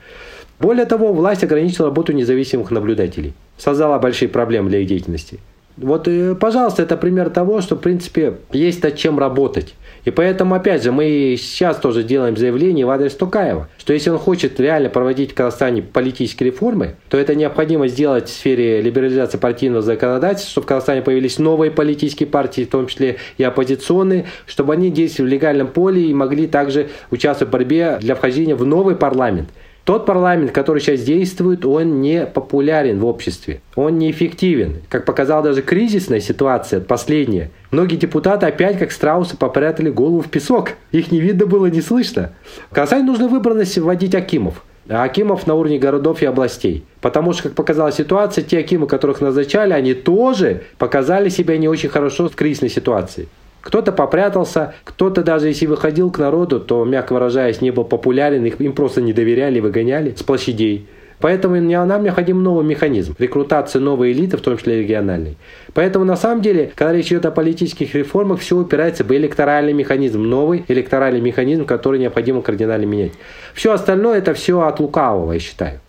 Более 0.60 0.86
того, 0.86 1.14
власть 1.14 1.44
ограничила 1.44 1.88
работу 1.88 2.14
независимых 2.14 2.72
наблюдателей. 2.72 3.34
Создала 3.58 4.00
большие 4.00 4.28
проблемы 4.28 4.70
для 4.70 4.80
их 4.80 4.88
деятельности. 4.88 5.40
Вот, 5.78 6.08
э, 6.08 6.34
пожалуйста, 6.34 6.82
это 6.82 6.98
пример 6.98 7.30
того, 7.30 7.62
что, 7.62 7.76
в 7.76 7.80
принципе, 7.80 8.38
есть 8.52 8.82
над 8.84 8.96
чем 8.96 9.20
работать. 9.20 9.76
И 10.06 10.12
поэтому, 10.12 10.56
опять 10.56 10.84
же, 10.84 10.92
мы 10.92 11.36
сейчас 11.38 11.78
тоже 11.78 12.02
делаем 12.02 12.36
заявление 12.36 12.86
в 12.86 12.90
адрес 12.90 13.14
Тукаева, 13.14 13.68
что 13.78 13.94
если 13.94 14.10
он 14.10 14.18
хочет 14.18 14.60
реально 14.60 14.90
проводить 14.90 15.32
в 15.32 15.36
Казахстане 15.36 15.82
политические 15.82 16.50
реформы, 16.52 16.96
то 17.10 17.18
это 17.18 17.36
необходимо 17.36 17.88
сделать 17.90 18.28
в 18.28 18.32
сфере 18.32 18.82
либерализации 18.82 19.38
партийного 19.38 19.82
законодательства, 19.84 20.52
чтобы 20.52 20.66
в 20.66 20.68
Казахстане 20.70 21.02
появились 21.02 21.38
новые 21.38 21.72
политические 21.72 22.28
партии, 22.28 22.62
в 22.62 22.70
том 22.70 22.88
числе 22.88 23.18
и 23.38 23.44
оппозиционные, 23.44 24.26
чтобы 24.46 24.74
они 24.74 24.90
действовали 24.90 25.30
в 25.30 25.34
легальном 25.34 25.68
поле 25.68 26.02
и 26.02 26.14
могли 26.14 26.48
также 26.48 26.90
участвовать 27.12 27.50
в 27.50 27.52
борьбе 27.52 27.98
для 28.00 28.16
вхождения 28.16 28.56
в 28.56 28.66
новый 28.66 28.96
парламент. 28.96 29.50
Тот 29.88 30.06
парламент, 30.06 30.52
который 30.52 30.82
сейчас 30.82 31.00
действует, 31.00 31.66
он 31.66 32.02
не 32.02 32.26
популярен 32.26 33.00
в 33.00 33.06
обществе. 33.06 33.62
Он 33.78 33.98
неэффективен. 33.98 34.82
Как 34.90 35.06
показала 35.06 35.44
даже 35.44 35.62
кризисная 35.62 36.20
ситуация, 36.20 36.82
последняя. 36.82 37.52
Многие 37.72 37.96
депутаты 37.96 38.48
опять, 38.48 38.78
как 38.80 38.92
страусы, 38.92 39.38
попрятали 39.38 39.90
голову 39.90 40.20
в 40.20 40.28
песок. 40.28 40.72
Их 40.92 41.10
не 41.14 41.22
видно 41.22 41.46
было, 41.46 41.68
не 41.68 41.80
слышно. 41.80 42.34
В 42.70 42.76
Казани 42.76 43.04
нужно 43.04 43.30
выбранность 43.30 43.78
вводить 43.78 44.14
Акимов. 44.14 44.66
А 44.90 45.06
Акимов 45.06 45.48
на 45.48 45.56
уровне 45.56 45.80
городов 45.80 46.22
и 46.22 46.26
областей. 46.26 46.84
Потому 47.00 47.32
что, 47.32 47.44
как 47.44 47.54
показала 47.54 47.94
ситуация, 47.94 48.44
те 48.44 48.58
Акимы, 48.60 48.88
которых 48.88 49.22
назначали, 49.22 49.72
они 49.72 49.94
тоже 49.94 50.64
показали 50.78 51.30
себя 51.30 51.58
не 51.58 51.70
очень 51.70 51.88
хорошо 51.88 52.28
в 52.28 52.36
кризисной 52.36 52.70
ситуации. 52.70 53.30
Кто-то 53.62 53.92
попрятался, 53.92 54.76
кто-то 54.84 55.24
даже 55.24 55.48
если 55.48 55.66
выходил 55.66 56.12
к 56.12 56.20
народу, 56.20 56.60
то, 56.60 56.86
мягко 56.86 57.14
выражаясь, 57.14 57.62
не 57.62 57.72
был 57.72 57.84
популярен, 57.84 58.46
их, 58.46 58.62
им 58.62 58.74
просто 58.74 59.02
не 59.02 59.14
доверяли, 59.14 59.60
выгоняли 59.60 60.14
с 60.18 60.24
площадей. 60.24 60.88
Поэтому 61.20 61.60
нам 61.60 62.04
необходим 62.04 62.44
новый 62.44 62.64
механизм 62.64 63.16
рекрутации 63.18 63.80
новой 63.80 64.12
элиты, 64.12 64.38
в 64.38 64.42
том 64.42 64.56
числе 64.58 64.82
региональной. 64.82 65.38
Поэтому 65.74 66.06
на 66.06 66.16
самом 66.16 66.44
деле, 66.44 66.72
когда 66.76 66.94
речь 66.94 67.08
идет 67.08 67.26
о 67.26 67.32
политических 67.32 67.96
реформах, 67.96 68.40
все 68.40 68.56
упирается 68.56 69.04
в 69.04 69.12
электоральный 69.12 69.74
механизм, 69.74 70.22
новый 70.22 70.64
электоральный 70.68 71.22
механизм, 71.22 71.66
который 71.66 72.00
необходимо 72.00 72.44
кардинально 72.44 72.86
менять. 72.86 73.14
Все 73.56 73.74
остальное 73.74 74.20
это 74.20 74.36
все 74.36 74.62
от 74.62 74.80
лукавого, 74.80 75.34
я 75.34 75.40
считаю. 75.40 75.80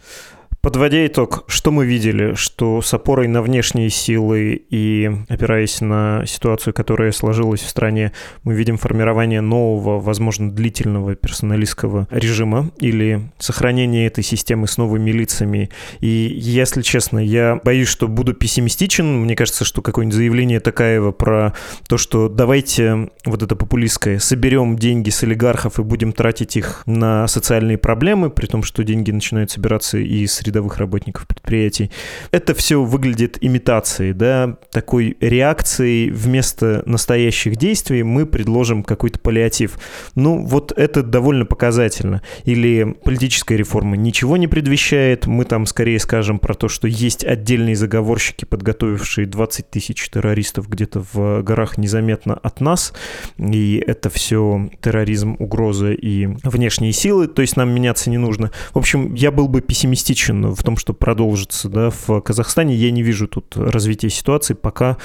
Подводя 0.61 1.07
итог, 1.07 1.45
что 1.47 1.71
мы 1.71 1.87
видели? 1.87 2.35
Что 2.35 2.83
с 2.83 2.93
опорой 2.93 3.29
на 3.29 3.43
внешние 3.43 3.91
силы 3.91 4.61
и 4.69 5.09
опираясь 5.29 5.81
на 5.81 6.25
ситуацию, 6.27 6.75
которая 6.75 7.13
сложилась 7.13 7.61
в 7.61 7.69
стране, 7.69 8.13
мы 8.43 8.55
видим 8.55 8.77
формирование 8.77 9.41
нового, 9.41 10.01
возможно, 10.01 10.51
длительного 10.51 11.15
персоналистского 11.15 12.09
режима 12.11 12.73
или 12.81 13.31
сохранение 13.39 14.09
этой 14.09 14.25
системы 14.25 14.67
с 14.67 14.79
новыми 14.79 15.13
лицами. 15.13 15.71
И, 16.01 16.09
если 16.09 16.83
честно, 16.83 17.21
я 17.21 17.61
боюсь, 17.63 17.89
что 17.89 18.09
буду 18.09 18.35
пессимистичен. 18.35 19.23
Мне 19.23 19.37
кажется, 19.37 19.65
что 19.65 19.81
какое-нибудь 19.81 20.17
заявление 20.17 20.59
Такаева 20.59 21.13
про 21.13 21.55
то, 21.87 21.99
что 21.99 22.29
давайте 22.29 23.11
вот 23.25 23.45
это 23.45 23.55
популистское, 23.55 24.19
соберем 24.19 24.77
деньги 24.77 25.11
с 25.11 25.23
олигархов 25.23 25.79
и 25.79 25.85
будем 25.85 26.13
тратить 26.13 26.57
их 26.57 26.83
на 26.85 27.29
социальные 27.29 27.79
проблемы, 27.79 28.29
при 28.29 28.47
том, 28.47 28.65
что 28.65 28.83
деньги 28.83 29.13
начинают 29.13 29.53
собираться 29.53 29.99
и 29.99 30.27
с 30.27 30.43
рядовых 30.59 30.79
работников 30.79 31.27
предприятий. 31.27 31.91
Это 32.33 32.55
все 32.55 32.83
выглядит 32.83 33.39
имитацией, 33.41 34.13
да, 34.13 34.57
такой 34.73 35.17
реакцией 35.21 36.11
вместо 36.11 36.83
настоящих 36.87 37.57
действий 37.57 38.03
мы 38.03 38.27
предложим 38.27 38.83
какой-то 38.83 39.19
паллиатив. 39.21 39.79
Ну, 40.15 40.45
вот 40.45 40.73
это 40.77 41.03
довольно 41.03 41.47
показательно. 41.47 42.23
Или 42.45 42.97
политическая 43.05 43.57
реформа 43.57 43.97
ничего 43.97 44.37
не 44.37 44.49
предвещает, 44.49 45.27
мы 45.27 45.45
там 45.45 45.67
скорее 45.67 46.01
скажем 46.01 46.39
про 46.39 46.55
то, 46.55 46.69
что 46.69 46.89
есть 46.89 47.25
отдельные 47.25 47.77
заговорщики, 47.77 48.45
подготовившие 48.45 49.27
20 49.27 49.71
тысяч 49.71 50.09
террористов 50.11 50.69
где-то 50.69 51.05
в 51.13 51.43
горах 51.43 51.79
незаметно 51.79 52.35
от 52.35 52.61
нас, 52.61 52.93
и 53.39 53.83
это 53.87 54.11
все 54.11 54.69
терроризм, 54.83 55.37
угроза 55.39 55.93
и 55.93 56.27
внешние 56.43 56.93
силы, 56.93 57.29
то 57.29 57.43
есть 57.43 57.57
нам 57.57 57.71
меняться 57.71 58.11
не 58.11 58.19
нужно. 58.19 58.51
В 58.73 58.79
общем, 58.79 59.15
я 59.15 59.31
был 59.31 59.49
бы 59.49 59.61
пессимистичен 59.61 60.38
уверен 60.39 60.55
в 60.55 60.63
том, 60.63 60.77
что 60.77 60.93
продолжится 60.93 61.69
да, 61.69 61.91
в 61.91 62.21
Казахстане. 62.21 62.75
Я 62.75 62.91
не 62.91 63.03
вижу 63.03 63.29
тут 63.29 63.57
развития 63.57 64.11
ситуации, 64.11 64.55
пока, 64.55 64.97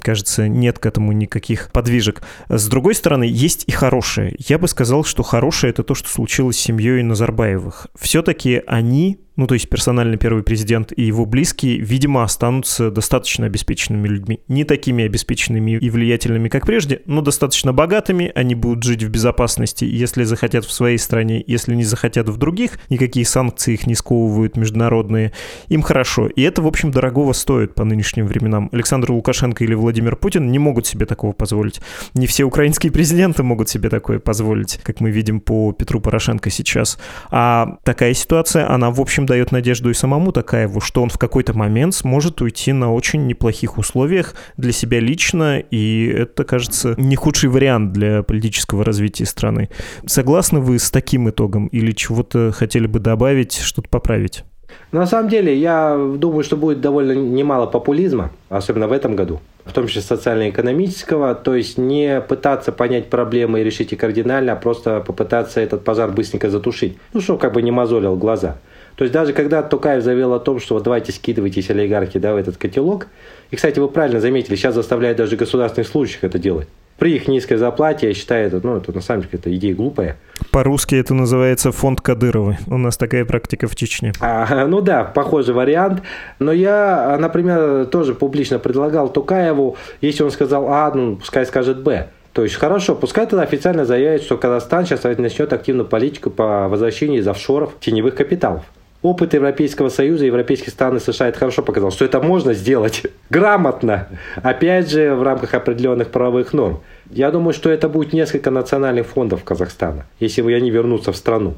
кажется, 0.00 0.48
нет 0.48 0.78
к 0.78 0.86
этому 0.86 1.12
никаких 1.12 1.70
подвижек. 1.72 2.22
С 2.48 2.68
другой 2.68 2.94
стороны, 2.94 3.24
есть 3.24 3.64
и 3.66 3.72
хорошее. 3.72 4.34
Я 4.38 4.58
бы 4.58 4.68
сказал, 4.68 5.04
что 5.04 5.22
хорошее— 5.22 5.70
это 5.72 5.82
то, 5.82 5.94
что 5.94 6.08
случилось 6.08 6.56
с 6.56 6.60
семьей 6.60 7.02
Назарбаевых. 7.02 7.88
Все-таки 7.98 8.62
они 8.66 9.18
ну 9.36 9.46
то 9.46 9.54
есть 9.54 9.68
персональный 9.68 10.16
первый 10.16 10.42
президент 10.42 10.92
и 10.96 11.02
его 11.02 11.26
близкие, 11.26 11.78
видимо, 11.78 12.22
останутся 12.22 12.90
достаточно 12.90 13.46
обеспеченными 13.46 14.08
людьми. 14.08 14.40
Не 14.48 14.64
такими 14.64 15.04
обеспеченными 15.04 15.72
и 15.72 15.90
влиятельными, 15.90 16.48
как 16.48 16.66
прежде, 16.66 17.02
но 17.06 17.20
достаточно 17.20 17.72
богатыми. 17.72 18.32
Они 18.34 18.54
будут 18.54 18.82
жить 18.82 19.02
в 19.02 19.10
безопасности, 19.10 19.84
если 19.84 20.24
захотят 20.24 20.64
в 20.64 20.72
своей 20.72 20.98
стране, 20.98 21.42
если 21.46 21.74
не 21.74 21.84
захотят 21.84 22.28
в 22.28 22.36
других. 22.38 22.78
Никакие 22.88 23.26
санкции 23.26 23.74
их 23.74 23.86
не 23.86 23.94
сковывают 23.94 24.56
международные. 24.56 25.32
Им 25.68 25.82
хорошо. 25.82 26.28
И 26.28 26.42
это, 26.42 26.62
в 26.62 26.66
общем, 26.66 26.90
дорогого 26.90 27.32
стоит 27.32 27.74
по 27.74 27.84
нынешним 27.84 28.26
временам. 28.26 28.70
Александр 28.72 29.12
Лукашенко 29.12 29.64
или 29.64 29.74
Владимир 29.74 30.16
Путин 30.16 30.50
не 30.50 30.58
могут 30.58 30.86
себе 30.86 31.04
такого 31.06 31.32
позволить. 31.32 31.80
Не 32.14 32.26
все 32.26 32.44
украинские 32.44 32.92
президенты 32.92 33.42
могут 33.42 33.68
себе 33.68 33.90
такое 33.90 34.18
позволить, 34.18 34.80
как 34.82 35.00
мы 35.00 35.10
видим 35.10 35.40
по 35.40 35.72
Петру 35.72 36.00
Порошенко 36.00 36.50
сейчас. 36.50 36.98
А 37.30 37.76
такая 37.84 38.14
ситуация, 38.14 38.70
она, 38.70 38.90
в 38.90 39.00
общем, 39.00 39.25
дает 39.26 39.52
надежду 39.52 39.90
и 39.90 39.94
самому 39.94 40.32
Такаеву, 40.32 40.80
что 40.80 41.02
он 41.02 41.10
в 41.10 41.18
какой-то 41.18 41.56
момент 41.56 41.94
сможет 41.94 42.40
уйти 42.40 42.72
на 42.72 42.92
очень 42.92 43.26
неплохих 43.26 43.78
условиях 43.78 44.34
для 44.56 44.72
себя 44.72 45.00
лично, 45.00 45.58
и 45.58 46.06
это, 46.06 46.44
кажется, 46.44 46.94
не 46.96 47.16
худший 47.16 47.50
вариант 47.50 47.92
для 47.92 48.22
политического 48.22 48.84
развития 48.84 49.26
страны. 49.26 49.68
Согласны 50.06 50.60
вы 50.60 50.78
с 50.78 50.90
таким 50.90 51.28
итогом 51.28 51.66
или 51.66 51.92
чего-то 51.92 52.52
хотели 52.52 52.86
бы 52.86 53.00
добавить, 53.00 53.54
что-то 53.56 53.88
поправить? 53.88 54.44
На 54.92 55.06
самом 55.06 55.28
деле, 55.28 55.56
я 55.56 55.96
думаю, 56.16 56.44
что 56.44 56.56
будет 56.56 56.80
довольно 56.80 57.12
немало 57.12 57.66
популизма, 57.66 58.30
особенно 58.48 58.88
в 58.88 58.92
этом 58.92 59.16
году, 59.16 59.40
в 59.64 59.72
том 59.72 59.86
числе 59.88 60.02
социально-экономического, 60.02 61.34
то 61.34 61.54
есть 61.54 61.76
не 61.76 62.20
пытаться 62.20 62.72
понять 62.72 63.10
проблемы 63.10 63.60
и 63.60 63.64
решить 63.64 63.92
их 63.92 63.98
кардинально, 63.98 64.52
а 64.52 64.56
просто 64.56 65.00
попытаться 65.00 65.60
этот 65.60 65.84
пожар 65.84 66.10
быстренько 66.10 66.50
затушить, 66.50 66.98
ну, 67.12 67.20
чтобы 67.20 67.38
как 67.40 67.52
бы 67.52 67.62
не 67.62 67.70
мозолил 67.70 68.16
глаза. 68.16 68.58
То 68.96 69.04
есть 69.04 69.12
даже 69.12 69.32
когда 69.32 69.62
Токаев 69.62 70.02
заявил 70.02 70.32
о 70.32 70.40
том, 70.40 70.58
что 70.58 70.74
вот 70.74 70.82
давайте 70.82 71.12
скидывайтесь 71.12 71.70
олигархи 71.70 72.18
да, 72.18 72.32
в 72.32 72.36
этот 72.36 72.56
котелок, 72.56 73.08
и, 73.50 73.56
кстати, 73.56 73.78
вы 73.78 73.88
правильно 73.88 74.20
заметили, 74.20 74.56
сейчас 74.56 74.74
заставляют 74.74 75.18
даже 75.18 75.36
государственных 75.36 75.88
служащих 75.88 76.24
это 76.24 76.38
делать. 76.38 76.68
При 76.98 77.14
их 77.14 77.28
низкой 77.28 77.56
зарплате, 77.56 78.08
я 78.08 78.14
считаю, 78.14 78.46
это, 78.46 78.60
ну, 78.66 78.78
это 78.78 78.90
на 78.90 79.02
самом 79.02 79.22
деле 79.22 79.34
это 79.34 79.54
идея 79.54 79.74
глупая. 79.74 80.16
По-русски 80.50 80.94
это 80.94 81.12
называется 81.12 81.70
фонд 81.70 82.00
Кадырова. 82.00 82.56
У 82.66 82.78
нас 82.78 82.96
такая 82.96 83.26
практика 83.26 83.68
в 83.68 83.76
Чечне. 83.76 84.12
А, 84.18 84.66
ну 84.66 84.80
да, 84.80 85.04
похожий 85.04 85.52
вариант. 85.52 86.02
Но 86.38 86.52
я, 86.52 87.18
например, 87.20 87.84
тоже 87.86 88.14
публично 88.14 88.58
предлагал 88.58 89.12
Тукаеву, 89.12 89.76
если 90.00 90.22
он 90.22 90.30
сказал 90.30 90.68
А, 90.68 90.90
ну 90.94 91.16
пускай 91.16 91.44
скажет 91.44 91.82
Б. 91.82 92.08
То 92.32 92.42
есть 92.42 92.54
хорошо, 92.54 92.94
пускай 92.94 93.26
тогда 93.26 93.42
официально 93.42 93.84
заявит, 93.84 94.22
что 94.22 94.38
Казахстан 94.38 94.86
сейчас 94.86 95.04
начнет 95.04 95.52
активную 95.52 95.86
политику 95.86 96.30
по 96.30 96.68
возвращению 96.68 97.20
из 97.20 97.28
офшоров 97.28 97.74
теневых 97.80 98.14
капиталов. 98.14 98.62
Опыт 99.06 99.34
Европейского 99.34 99.88
Союза 99.88 100.26
европейских 100.26 100.70
стран 100.70 100.96
и 100.96 101.00
США 101.00 101.28
это 101.28 101.38
хорошо 101.38 101.62
показал, 101.62 101.90
что 101.90 102.04
это 102.04 102.20
можно 102.20 102.54
сделать 102.54 103.02
грамотно, 103.30 104.08
опять 104.36 104.90
же, 104.90 105.14
в 105.14 105.22
рамках 105.22 105.54
определенных 105.54 106.10
правовых 106.10 106.52
норм. 106.52 106.80
Я 107.10 107.30
думаю, 107.30 107.54
что 107.54 107.70
это 107.70 107.88
будет 107.88 108.12
несколько 108.12 108.50
национальных 108.50 109.06
фондов 109.06 109.44
Казахстана, 109.44 110.06
если 110.18 110.42
они 110.52 110.70
вернутся 110.70 111.12
в 111.12 111.16
страну. 111.16 111.54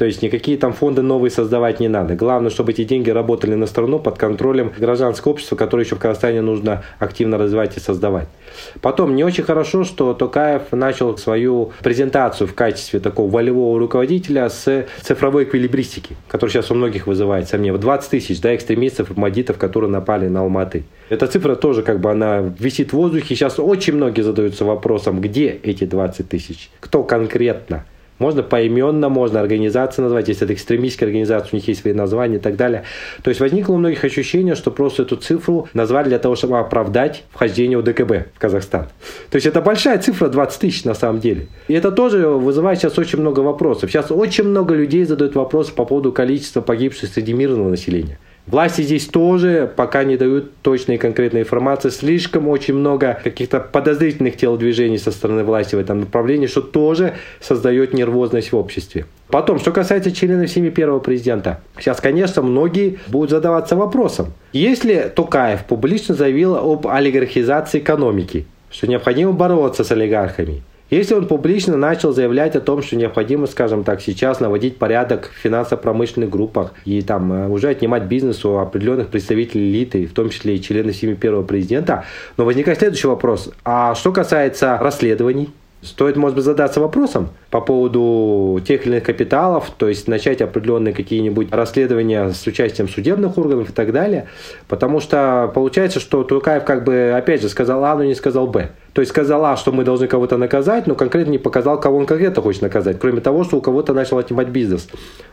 То 0.00 0.06
есть 0.06 0.22
никакие 0.22 0.56
там 0.56 0.72
фонды 0.72 1.02
новые 1.02 1.30
создавать 1.30 1.78
не 1.78 1.88
надо. 1.88 2.14
Главное, 2.14 2.48
чтобы 2.48 2.72
эти 2.72 2.84
деньги 2.84 3.10
работали 3.10 3.54
на 3.54 3.66
страну 3.66 3.98
под 3.98 4.16
контролем 4.16 4.72
гражданского 4.78 5.32
общества, 5.32 5.56
которое 5.56 5.84
еще 5.84 5.94
в 5.94 5.98
Казахстане 5.98 6.40
нужно 6.40 6.84
активно 6.98 7.36
развивать 7.36 7.76
и 7.76 7.80
создавать. 7.80 8.26
Потом, 8.80 9.14
не 9.14 9.24
очень 9.24 9.44
хорошо, 9.44 9.84
что 9.84 10.14
Токаев 10.14 10.72
начал 10.72 11.18
свою 11.18 11.72
презентацию 11.82 12.48
в 12.48 12.54
качестве 12.54 12.98
такого 12.98 13.30
волевого 13.30 13.78
руководителя 13.78 14.48
с 14.48 14.86
цифровой 15.02 15.44
эквилибристики, 15.44 16.16
которая 16.28 16.50
сейчас 16.50 16.70
у 16.70 16.74
многих 16.74 17.06
вызывает 17.06 17.50
сомнения. 17.50 17.76
20 17.76 18.10
тысяч 18.10 18.40
да, 18.40 18.56
экстремистов 18.56 19.10
и 19.10 19.12
бандитов, 19.12 19.58
которые 19.58 19.90
напали 19.90 20.28
на 20.28 20.40
Алматы. 20.40 20.84
Эта 21.10 21.26
цифра 21.26 21.56
тоже 21.56 21.82
как 21.82 22.00
бы 22.00 22.10
она 22.10 22.38
висит 22.58 22.94
в 22.94 22.96
воздухе. 22.96 23.34
Сейчас 23.34 23.58
очень 23.58 23.96
многие 23.96 24.22
задаются 24.22 24.64
вопросом, 24.64 25.20
где 25.20 25.48
эти 25.62 25.84
20 25.84 26.26
тысяч? 26.26 26.70
Кто 26.80 27.02
конкретно? 27.02 27.84
Можно 28.20 28.42
поименно, 28.42 29.08
можно 29.08 29.40
организации 29.40 30.02
назвать, 30.02 30.28
если 30.28 30.44
это 30.44 30.52
экстремистская 30.52 31.08
организация, 31.08 31.48
у 31.52 31.56
них 31.56 31.66
есть 31.66 31.80
свои 31.80 31.94
названия 31.94 32.36
и 32.36 32.38
так 32.38 32.54
далее. 32.54 32.84
То 33.22 33.30
есть 33.30 33.40
возникло 33.40 33.72
у 33.72 33.78
многих 33.78 34.04
ощущение, 34.04 34.54
что 34.54 34.70
просто 34.70 35.02
эту 35.02 35.16
цифру 35.16 35.68
назвали 35.72 36.08
для 36.08 36.18
того, 36.18 36.36
чтобы 36.36 36.58
оправдать 36.58 37.24
вхождение 37.32 37.78
в 37.78 37.82
ДКБ 37.82 38.28
в 38.34 38.38
Казахстан. 38.38 38.88
То 39.30 39.36
есть 39.36 39.46
это 39.46 39.62
большая 39.62 39.98
цифра, 39.98 40.28
20 40.28 40.60
тысяч 40.60 40.84
на 40.84 40.94
самом 40.94 41.20
деле. 41.20 41.48
И 41.66 41.72
это 41.72 41.90
тоже 41.90 42.28
вызывает 42.28 42.78
сейчас 42.78 42.98
очень 42.98 43.20
много 43.20 43.40
вопросов. 43.40 43.90
Сейчас 43.90 44.10
очень 44.10 44.44
много 44.44 44.74
людей 44.74 45.04
задают 45.04 45.34
вопросы 45.34 45.72
по 45.72 45.86
поводу 45.86 46.12
количества 46.12 46.60
погибших 46.60 47.08
среди 47.08 47.32
мирного 47.32 47.70
населения. 47.70 48.18
Власти 48.50 48.82
здесь 48.82 49.06
тоже 49.06 49.70
пока 49.76 50.02
не 50.02 50.16
дают 50.16 50.56
точной 50.62 50.98
конкретной 50.98 51.42
информации. 51.42 51.90
Слишком 51.90 52.48
очень 52.48 52.74
много 52.74 53.20
каких-то 53.22 53.60
подозрительных 53.60 54.36
телодвижений 54.36 54.98
со 54.98 55.12
стороны 55.12 55.44
власти 55.44 55.76
в 55.76 55.78
этом 55.78 56.00
направлении, 56.00 56.48
что 56.48 56.60
тоже 56.60 57.14
создает 57.40 57.94
нервозность 57.94 58.50
в 58.50 58.56
обществе. 58.56 59.06
Потом, 59.28 59.60
что 59.60 59.70
касается 59.70 60.10
членов 60.10 60.50
семьи 60.50 60.70
первого 60.70 60.98
президента. 60.98 61.60
Сейчас, 61.78 62.00
конечно, 62.00 62.42
многие 62.42 62.98
будут 63.06 63.30
задаваться 63.30 63.76
вопросом. 63.76 64.32
Если 64.52 65.12
Тукаев 65.14 65.64
публично 65.64 66.16
заявил 66.16 66.56
об 66.56 66.88
олигархизации 66.88 67.78
экономики, 67.78 68.46
что 68.68 68.88
необходимо 68.88 69.30
бороться 69.30 69.84
с 69.84 69.92
олигархами, 69.92 70.62
если 70.90 71.14
он 71.14 71.26
публично 71.26 71.76
начал 71.76 72.12
заявлять 72.12 72.56
о 72.56 72.60
том, 72.60 72.82
что 72.82 72.96
необходимо, 72.96 73.46
скажем 73.46 73.84
так, 73.84 74.00
сейчас 74.00 74.40
наводить 74.40 74.76
порядок 74.76 75.30
в 75.32 75.38
финансово-промышленных 75.40 76.30
группах 76.30 76.72
и 76.84 77.00
там 77.02 77.32
э, 77.32 77.48
уже 77.48 77.68
отнимать 77.68 78.04
бизнес 78.04 78.44
у 78.44 78.58
определенных 78.58 79.08
представителей 79.08 79.70
элиты, 79.70 80.06
в 80.06 80.12
том 80.12 80.30
числе 80.30 80.56
и 80.56 80.62
членов 80.62 80.96
семьи 80.96 81.14
первого 81.14 81.44
президента, 81.44 82.04
но 82.36 82.44
возникает 82.44 82.78
следующий 82.78 83.06
вопрос. 83.06 83.50
А 83.64 83.94
что 83.94 84.12
касается 84.12 84.78
расследований, 84.80 85.50
Стоит, 85.82 86.16
может 86.16 86.36
быть, 86.36 86.44
задаться 86.44 86.78
вопросом 86.78 87.30
по 87.48 87.62
поводу 87.62 88.60
тех 88.66 88.84
или 88.84 88.96
иных 88.96 89.04
капиталов, 89.04 89.70
то 89.78 89.88
есть 89.88 90.08
начать 90.08 90.42
определенные 90.42 90.92
какие-нибудь 90.92 91.50
расследования 91.50 92.32
с 92.32 92.46
участием 92.46 92.86
судебных 92.86 93.38
органов 93.38 93.70
и 93.70 93.72
так 93.72 93.90
далее, 93.90 94.26
потому 94.68 95.00
что 95.00 95.50
получается, 95.54 95.98
что 95.98 96.22
Туркаев 96.22 96.64
как 96.64 96.84
бы, 96.84 97.14
опять 97.16 97.40
же, 97.40 97.48
сказал 97.48 97.82
А, 97.86 97.96
но 97.96 98.04
не 98.04 98.14
сказал 98.14 98.46
Б. 98.46 98.72
То 98.92 99.02
есть 99.02 99.10
сказал 99.10 99.44
А, 99.44 99.56
что 99.56 99.72
мы 99.72 99.84
должны 99.84 100.06
кого-то 100.06 100.36
наказать, 100.36 100.86
но 100.86 100.94
конкретно 100.94 101.30
не 101.30 101.38
показал, 101.38 101.80
кого 101.80 101.98
он 101.98 102.06
конкретно 102.06 102.42
хочет 102.42 102.62
наказать, 102.62 102.98
кроме 102.98 103.20
того, 103.20 103.44
что 103.44 103.58
у 103.58 103.60
кого-то 103.60 103.94
начал 103.94 104.18
отнимать 104.18 104.48
бизнес. 104.48 104.88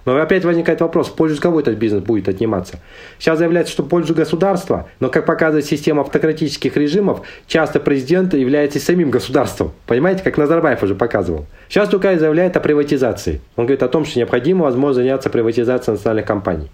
Но 0.06 0.15
опять 0.17 0.46
возникает 0.46 0.82
вопрос, 0.82 1.08
в 1.08 1.15
пользу 1.15 1.41
кого 1.41 1.60
этот 1.60 1.78
бизнес 1.78 2.04
будет 2.04 2.30
отниматься. 2.30 2.80
Сейчас 3.20 3.39
заявляется, 3.39 3.74
что 3.74 3.84
в 3.84 3.88
пользу 3.88 4.13
государства, 4.13 4.88
но, 5.00 5.10
как 5.10 5.26
показывает 5.26 5.65
система 5.65 6.02
автократических 6.02 6.78
режимов, 6.78 7.22
часто 7.48 7.80
президент 7.80 8.34
является 8.34 8.80
самим 8.80 9.10
государством. 9.10 9.72
Понимаете, 9.86 10.24
как 10.24 10.38
Назарбаев 10.38 10.84
уже 10.84 10.96
показывал. 10.96 11.46
Сейчас 11.70 11.89
Тукай 11.89 12.17
заявляет 12.17 12.56
о 12.58 12.60
приватизации. 12.60 13.41
Он 13.56 13.65
говорит 13.65 13.84
о 13.84 13.88
том, 13.88 14.06
что 14.06 14.20
необходимо, 14.20 14.65
возможно, 14.65 14.96
заняться 14.96 15.30
приватизацией 15.30 15.96
национальных 15.96 16.26
компаний. 16.26 16.70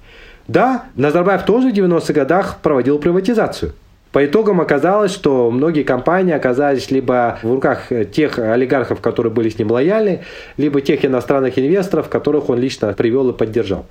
Да, 0.48 0.86
Назарбаев 0.96 1.43
тоже 1.43 1.69
в 1.69 1.74
90-х 1.74 2.13
годах 2.13 2.58
проводил 2.62 3.00
приватизацию. 3.00 3.74
По 4.13 4.23
итогам 4.23 4.62
оказалось, 4.62 5.12
что 5.12 5.49
многие 5.49 5.82
компании 5.82 6.36
оказались 6.36 6.91
либо 6.91 7.39
в 7.41 7.52
руках 7.52 7.89
тех 8.12 8.38
олигархов, 8.38 9.02
которые 9.02 9.34
были 9.34 9.49
с 9.49 9.58
ним 9.58 9.71
лояльны, 9.71 10.21
либо 10.56 10.82
тех 10.82 11.04
иностранных 11.04 11.58
инвесторов, 11.58 12.10
которых 12.10 12.47
он 12.47 12.60
лично 12.60 12.93
привел 12.93 13.32
и 13.32 13.34
поддержал. 13.34 13.88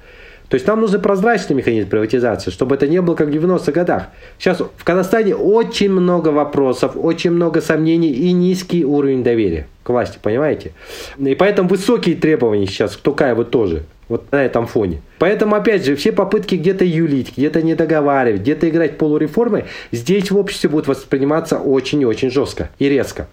То 0.49 0.55
есть 0.55 0.67
нам 0.69 0.81
нужен 0.81 1.01
прозрачный 1.01 1.57
механизм 1.57 1.89
приватизации, 1.89 2.53
чтобы 2.53 2.77
это 2.77 2.87
не 2.87 3.01
было 3.03 3.17
как 3.17 3.29
в 3.29 3.31
90-х 3.33 3.73
годах. 3.73 4.05
Сейчас 4.39 4.61
в 4.61 4.85
Казахстане 4.85 5.35
очень 5.35 5.91
много 5.91 6.29
вопросов, 6.29 6.93
очень 6.95 7.33
много 7.33 7.61
сомнений 7.61 8.13
и 8.13 8.33
низкий 8.33 8.85
уровень 8.85 9.25
доверия 9.25 9.67
к 9.83 9.89
власти, 9.89 10.21
понимаете? 10.23 10.73
И 11.19 11.35
поэтому 11.35 11.69
высокие 11.69 12.15
требования 12.15 12.67
сейчас 12.67 12.97
к 12.97 13.01
Тукаеву 13.01 13.45
тоже 13.45 13.85
вот 14.13 14.31
на 14.31 14.45
этом 14.45 14.67
фоне. 14.67 15.01
Поэтому, 15.19 15.55
опять 15.55 15.87
же, 15.87 15.97
все 15.97 16.13
попытки 16.13 16.57
где-то 16.57 16.85
юлить, 16.85 17.33
где-то 17.35 17.63
не 17.63 17.75
договаривать, 17.75 18.43
где-то 18.43 18.69
играть 18.69 18.99
полуреформы, 18.99 19.65
здесь 19.91 20.31
в 20.31 20.37
обществе 20.37 20.69
будут 20.69 20.87
восприниматься 20.87 21.59
очень 21.59 22.03
и 22.03 22.05
очень 22.05 22.31
жестко 22.31 22.69
и 22.79 22.91
резко. 22.91 23.27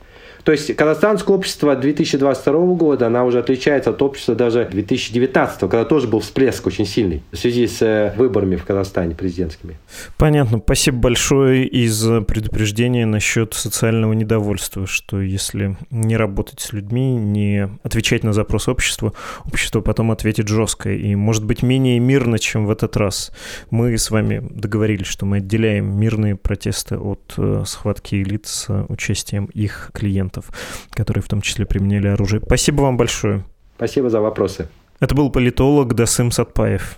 То 0.49 0.53
есть 0.53 0.75
казахстанское 0.75 1.38
общество 1.38 1.75
2022 1.75 2.53
года, 2.73 3.05
она 3.05 3.23
уже 3.23 3.38
отличается 3.38 3.91
от 3.91 4.01
общества 4.01 4.33
даже 4.33 4.65
2019, 4.65 5.59
когда 5.59 5.85
тоже 5.85 6.07
был 6.07 6.21
всплеск 6.21 6.65
очень 6.65 6.88
сильный 6.88 7.21
в 7.31 7.35
связи 7.38 7.67
с 7.67 7.83
э, 7.83 8.15
выборами 8.17 8.55
в 8.55 8.65
Казахстане 8.65 9.13
президентскими. 9.13 9.77
Понятно. 10.17 10.57
Спасибо 10.57 10.97
большое 10.97 11.67
и 11.67 11.88
за 11.88 12.21
предупреждение 12.21 13.05
насчет 13.05 13.53
социального 13.53 14.13
недовольства, 14.13 14.88
что 14.88 15.21
если 15.21 15.77
не 15.91 16.17
работать 16.17 16.62
с 16.62 16.73
людьми, 16.73 17.13
не 17.13 17.69
отвечать 17.83 18.23
на 18.23 18.33
запрос 18.33 18.67
общества, 18.67 19.13
общество 19.45 19.81
потом 19.81 20.09
ответит 20.09 20.47
жестко 20.47 20.89
и, 20.89 21.13
может 21.13 21.45
быть, 21.45 21.62
менее 21.62 21.99
мирно, 21.99 22.39
чем 22.39 22.65
в 22.65 22.71
этот 22.71 22.97
раз. 22.97 23.31
Мы 23.69 23.95
с 23.95 24.09
вами 24.09 24.41
договорились, 24.49 25.05
что 25.05 25.27
мы 25.27 25.38
отделяем 25.38 25.95
мирные 25.95 26.35
протесты 26.35 26.97
от 26.97 27.35
э, 27.38 27.62
схватки 27.67 28.15
элит 28.15 28.47
с 28.47 28.67
участием 28.89 29.45
их 29.53 29.91
клиентов 29.93 30.38
оккупантов, 30.39 30.52
которые 30.91 31.21
в 31.21 31.28
том 31.28 31.41
числе 31.41 31.65
применяли 31.65 32.08
оружие. 32.08 32.41
Спасибо 32.45 32.82
вам 32.82 32.97
большое. 32.97 33.43
Спасибо 33.75 34.10
за 34.10 34.21
вопросы. 34.21 34.67
Это 34.99 35.15
был 35.15 35.32
политолог 35.32 35.93
Дасым 35.93 36.32
Сатпаев. 36.32 36.97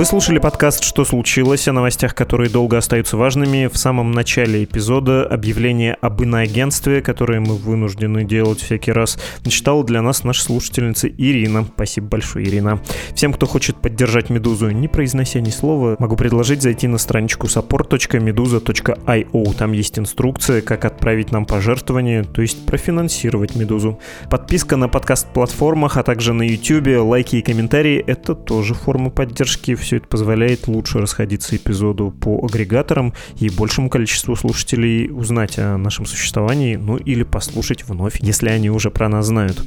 Вы 0.00 0.06
слушали 0.06 0.38
подкаст 0.38 0.82
«Что 0.82 1.04
случилось?» 1.04 1.68
о 1.68 1.74
новостях, 1.74 2.14
которые 2.14 2.48
долго 2.48 2.78
остаются 2.78 3.18
важными. 3.18 3.66
В 3.66 3.76
самом 3.76 4.12
начале 4.12 4.64
эпизода 4.64 5.26
объявление 5.26 5.92
об 6.00 6.22
иноагентстве, 6.22 7.02
которое 7.02 7.40
мы 7.40 7.56
вынуждены 7.56 8.24
делать 8.24 8.62
всякий 8.62 8.92
раз, 8.92 9.18
читала 9.46 9.84
для 9.84 10.00
нас 10.00 10.24
наша 10.24 10.42
слушательница 10.42 11.06
Ирина. 11.06 11.66
Спасибо 11.74 12.06
большое, 12.06 12.48
Ирина. 12.48 12.80
Всем, 13.14 13.34
кто 13.34 13.44
хочет 13.44 13.76
поддержать 13.76 14.30
«Медузу», 14.30 14.70
не 14.70 14.88
произнося 14.88 15.38
ни 15.40 15.50
слова, 15.50 15.96
могу 15.98 16.16
предложить 16.16 16.62
зайти 16.62 16.88
на 16.88 16.96
страничку 16.96 17.48
support.meduza.io. 17.48 19.54
Там 19.54 19.72
есть 19.72 19.98
инструкция, 19.98 20.62
как 20.62 20.86
отправить 20.86 21.30
нам 21.30 21.44
пожертвования, 21.44 22.24
то 22.24 22.40
есть 22.40 22.64
профинансировать 22.64 23.54
«Медузу». 23.54 23.98
Подписка 24.30 24.76
на 24.76 24.88
подкаст-платформах, 24.88 25.98
а 25.98 26.02
также 26.02 26.32
на 26.32 26.40
YouTube, 26.40 27.06
лайки 27.06 27.36
и 27.36 27.42
комментарии— 27.42 28.02
это 28.06 28.34
тоже 28.34 28.72
форма 28.72 29.10
поддержки 29.10 29.74
все 29.90 29.96
это 29.96 30.06
позволяет 30.06 30.68
лучше 30.68 31.00
расходиться 31.00 31.56
эпизоду 31.56 32.12
по 32.12 32.46
агрегаторам 32.46 33.12
и 33.40 33.50
большему 33.50 33.90
количеству 33.90 34.36
слушателей 34.36 35.10
узнать 35.10 35.58
о 35.58 35.76
нашем 35.78 36.06
существовании, 36.06 36.76
ну 36.76 36.96
или 36.96 37.24
послушать 37.24 37.82
вновь, 37.88 38.20
если 38.20 38.50
они 38.50 38.70
уже 38.70 38.92
про 38.92 39.08
нас 39.08 39.26
знают. 39.26 39.60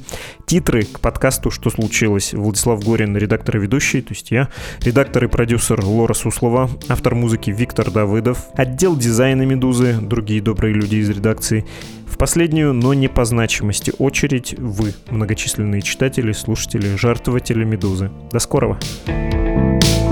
Титры 0.45 0.83
к 0.83 1.01
подкасту 1.01 1.51
«Что 1.51 1.69
случилось?» 1.69 2.33
Владислав 2.33 2.81
Горин, 2.85 3.17
редактор 3.17 3.57
и 3.57 3.59
ведущий, 3.59 4.01
то 4.01 4.13
есть 4.13 4.31
я, 4.31 4.47
редактор 4.79 5.25
и 5.25 5.27
продюсер 5.27 5.83
Лора 5.83 6.13
Суслова, 6.13 6.69
автор 6.87 7.15
музыки 7.15 7.49
Виктор 7.49 7.91
Давыдов, 7.91 8.45
отдел 8.55 8.95
дизайна 8.95 9.41
«Медузы», 9.41 9.97
другие 9.99 10.41
добрые 10.41 10.73
люди 10.73 10.95
из 10.95 11.09
редакции, 11.09 11.65
в 12.13 12.17
последнюю, 12.17 12.73
но 12.73 12.93
не 12.93 13.07
по 13.07 13.25
значимости 13.25 13.91
очередь 13.97 14.55
вы, 14.57 14.93
многочисленные 15.09 15.81
читатели, 15.81 16.31
слушатели, 16.31 16.95
жертвователи 16.95 17.65
«Медузы». 17.65 18.11
До 18.31 18.39
скорого! 18.39 18.79
thank 19.05 19.33
you 19.33 20.02